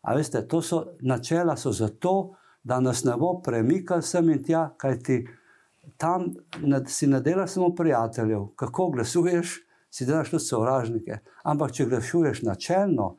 A 0.00 0.14
veste, 0.14 0.42
to 0.48 0.62
so 0.62 0.84
načela 1.00 1.56
so 1.56 1.72
zato, 1.72 2.34
da 2.62 2.80
nas 2.80 3.04
ne 3.04 3.14
bo 3.16 3.38
premikal 3.44 4.02
sem 4.02 4.30
in 4.30 4.42
tja, 4.44 4.70
kaj 4.76 4.98
ti 5.02 5.22
tam 5.96 6.30
ne, 6.62 6.82
si 6.86 7.06
ne 7.06 7.20
delaš 7.20 7.50
samo 7.50 7.74
prijateljev, 7.74 8.46
kako 8.56 8.90
glasuješ, 8.90 9.60
si 9.90 10.06
delaš 10.06 10.30
tudi 10.30 10.44
sovražnike. 10.44 11.18
Ampak 11.44 11.72
če 11.72 11.86
glasuješ 11.90 12.42
načelno, 12.42 13.16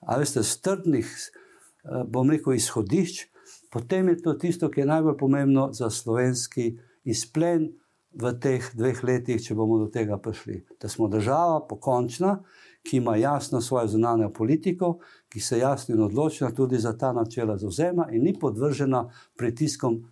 a 0.00 0.18
veste, 0.20 0.42
strdnih, 0.42 1.08
eh, 1.08 2.02
bom 2.06 2.30
rekel, 2.30 2.54
izhodišč, 2.54 3.26
potem 3.72 4.08
je 4.08 4.22
to 4.22 4.34
tisto, 4.34 4.70
ki 4.70 4.80
je 4.80 4.86
najbolj 4.86 5.16
pomembno 5.18 5.70
za 5.72 5.90
slovenski 5.90 6.76
izplen 7.04 7.72
v 8.14 8.32
teh 8.38 8.62
dveh 8.74 9.02
letih, 9.04 9.42
če 9.42 9.56
bomo 9.58 9.80
do 9.82 9.88
tega 9.90 10.18
prišli. 10.22 10.62
Da 10.80 10.88
smo 10.88 11.08
država 11.10 11.64
pokončna, 11.68 12.38
ki 12.84 13.00
ima 13.00 13.16
jasno 13.16 13.60
svojo 13.60 13.88
zunanjo 13.88 14.30
politiko, 14.32 14.98
ki 15.28 15.40
se 15.40 15.58
jasno 15.58 15.94
in 15.94 16.02
odločena 16.02 16.52
tudi 16.54 16.78
za 16.78 16.92
ta 16.98 17.12
načela 17.12 17.56
zauzema 17.58 18.06
in 18.12 18.22
ni 18.22 18.34
podvržena 18.38 19.08
pritiskom 19.36 20.02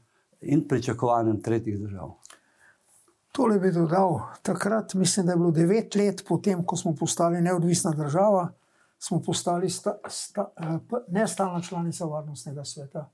in 0.42 0.68
pričakovanjem 0.68 1.42
tretjih 1.42 1.78
držav. 1.80 2.14
Tole 3.32 3.58
bi 3.58 3.72
dodal. 3.72 4.20
Takrat, 4.42 4.94
mislim, 4.94 5.26
da 5.26 5.32
je 5.32 5.36
bilo 5.36 5.50
devet 5.50 5.94
let 5.94 6.24
potem, 6.28 6.64
ko 6.66 6.76
smo 6.76 6.94
postali 6.94 7.40
neodvisna 7.40 7.90
država, 7.90 8.48
smo 8.98 9.22
postali 9.22 9.70
sta, 9.70 9.94
sta, 10.08 10.50
eh, 10.56 10.78
nestalna 11.08 11.62
članica 11.62 12.04
Varnostnega 12.04 12.64
sveta. 12.64 13.10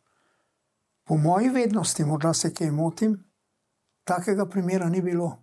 Po 1.04 1.16
moji 1.16 1.48
vednosti, 1.48 2.04
morda 2.04 2.34
se 2.34 2.54
kaj 2.54 2.70
motim, 2.70 3.24
takega 4.04 4.46
primera 4.46 4.88
ni 4.88 5.02
bilo. 5.02 5.36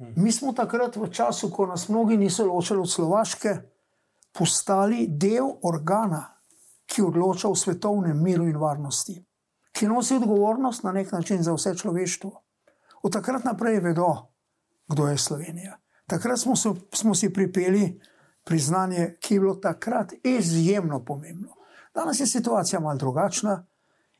Mhm. 0.00 0.22
Mi 0.22 0.32
smo 0.32 0.52
takrat, 0.52 0.96
v 0.96 1.10
času, 1.10 1.50
ko 1.50 1.66
nas 1.66 1.88
mnogi 1.88 2.16
niso 2.16 2.46
ločili 2.46 2.80
od 2.80 2.90
Slovaške, 2.90 3.56
postali 4.32 5.06
del 5.08 5.46
organa, 5.62 6.24
ki 6.86 7.02
odloča 7.02 7.48
o 7.48 7.54
svetovnem 7.54 8.22
miru 8.22 8.44
in 8.44 8.56
varnosti, 8.56 9.25
ki 9.76 9.88
nosi 9.88 10.14
odgovornost 10.16 10.82
na 10.82 10.92
nek 10.92 11.12
način 11.12 11.42
za 11.42 11.52
vse 11.54 11.74
človeštvo. 11.76 12.30
Od 13.02 13.12
takrat 13.12 13.44
naprej 13.44 13.80
vedo, 13.80 14.08
kdo 14.88 15.08
je 15.08 15.18
Slovenija. 15.18 15.76
Takrat 16.06 16.40
smo, 16.40 16.56
so, 16.56 16.74
smo 16.94 17.14
si 17.14 17.32
pripeli 17.32 18.00
priznanje, 18.44 19.16
ki 19.20 19.34
je 19.34 19.40
bilo 19.40 19.54
takrat 19.54 20.12
izjemno 20.24 21.04
pomembno. 21.04 21.52
Danes 21.94 22.20
je 22.20 22.26
situacija 22.26 22.80
malce 22.80 22.98
drugačna. 22.98 23.66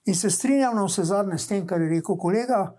In 0.05 0.15
se 0.15 0.31
strinjam 0.31 0.77
na 0.77 0.85
vse 0.85 1.05
zadnje 1.05 1.39
s 1.39 1.49
tem, 1.49 1.67
kar 1.67 1.81
je 1.81 1.89
rekel 1.89 2.17
kolega. 2.17 2.77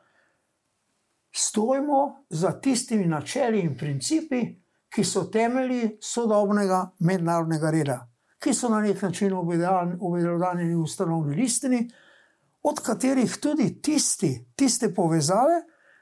Stojimo 1.32 2.26
za 2.30 2.52
tistimi 2.62 3.08
načeli 3.08 3.60
in 3.60 3.78
principi, 3.78 4.42
ki 4.90 5.04
so 5.04 5.24
temelji 5.24 5.98
sodobnega 6.02 6.92
mednarodnega 7.00 7.72
reda, 7.72 7.98
ki 8.40 8.54
so 8.54 8.70
na 8.70 8.80
nek 8.82 9.02
način 9.02 9.34
obvedodanjeni 9.34 10.76
v 10.76 10.82
ustanovni 10.82 11.36
listini, 11.36 11.90
od 12.70 12.80
katerih 12.84 13.38
tudi 13.42 13.82
tisti, 13.82 14.52
tiste 14.56 14.94
povezave, 14.94 15.62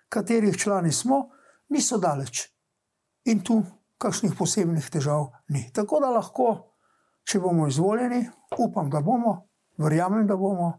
katerih 0.10 0.58
člani 0.58 0.92
smo, 0.92 1.30
niso 1.70 1.98
daleč. 1.98 2.48
In 3.26 3.42
tu 3.44 3.62
kakšnih 4.02 4.34
posebnih 4.38 4.90
težav 4.90 5.30
ni. 5.54 5.68
Tako 5.74 6.00
da 6.02 6.10
lahko, 6.14 6.50
če 7.26 7.40
bomo 7.42 7.68
izvoljeni, 7.68 8.26
upam, 8.58 8.90
da 8.90 9.02
bomo, 9.02 9.36
verjamem, 9.78 10.28
da 10.28 10.36
bomo 10.36 10.72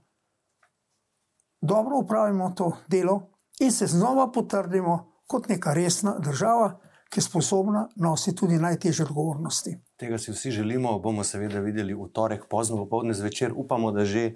dobro 1.60 2.02
upravimo 2.02 2.50
to 2.56 2.72
delo 2.88 3.20
in 3.60 3.72
se 3.72 3.86
znova 3.86 4.30
potrdimo 4.32 5.22
kot 5.26 5.48
neka 5.48 5.74
resna 5.74 6.18
država, 6.18 6.78
ki 7.10 7.18
je 7.18 7.22
sposobna 7.22 7.88
nositi 7.96 8.36
tudi 8.36 8.58
najtežje 8.58 9.04
odgovornosti. 9.06 9.76
Tega 9.96 10.18
si 10.18 10.32
vsi 10.32 10.50
želimo, 10.50 10.98
bomo 10.98 11.24
seveda 11.24 11.60
videli 11.60 11.94
v 11.94 12.08
torek, 12.12 12.48
pozno 12.50 12.76
popoldne 12.76 13.14
zvečer. 13.14 13.52
Upamo, 13.56 13.92
da 13.92 14.04
že 14.04 14.32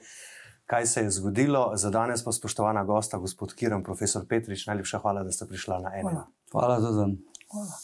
kaj 0.70 0.86
se 0.86 1.02
je 1.02 1.10
zgodilo. 1.10 1.72
Za 1.74 1.90
danes 1.90 2.24
pa 2.24 2.32
spoštovana 2.32 2.84
gosta, 2.84 3.18
gospod 3.18 3.54
Kiran, 3.54 3.82
profesor 3.82 4.22
Petrič, 4.28 4.66
najlepša 4.66 4.98
hvala, 4.98 5.22
da 5.26 5.32
ste 5.32 5.46
prišla 5.46 5.80
na 5.80 5.90
eno. 5.98 6.10
Hvala, 6.10 6.26
hvala 6.52 6.80
za 6.80 6.90
dan. 6.90 7.16
Hvala. 7.50 7.74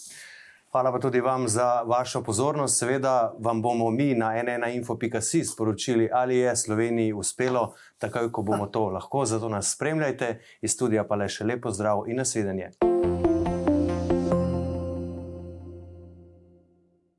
Hvala 0.70 0.93
pa 0.93 0.99
tudi 1.01 1.20
vam 1.20 1.49
za 1.49 1.82
vašo 1.82 2.22
pozornost. 2.22 2.78
Seveda 2.78 3.34
vam 3.39 3.62
bomo 3.62 3.91
mi 3.91 4.14
na 4.14 4.32
nnainfo.si 4.43 5.45
sporočili, 5.45 6.11
ali 6.12 6.37
je 6.37 6.57
Sloveniji 6.57 7.12
uspelo, 7.12 7.74
takoj 7.99 8.32
ko 8.32 8.43
bomo 8.43 8.66
to 8.66 8.89
lahko. 8.89 9.24
Zato 9.24 9.49
nas 9.49 9.72
spremljajte, 9.74 10.41
iz 10.61 10.72
studija 10.72 11.07
pa 11.09 11.14
le 11.14 11.28
še 11.28 11.45
lepo 11.45 11.70
zdrav 11.70 12.05
in 12.07 12.16
nasvidenje. 12.16 12.70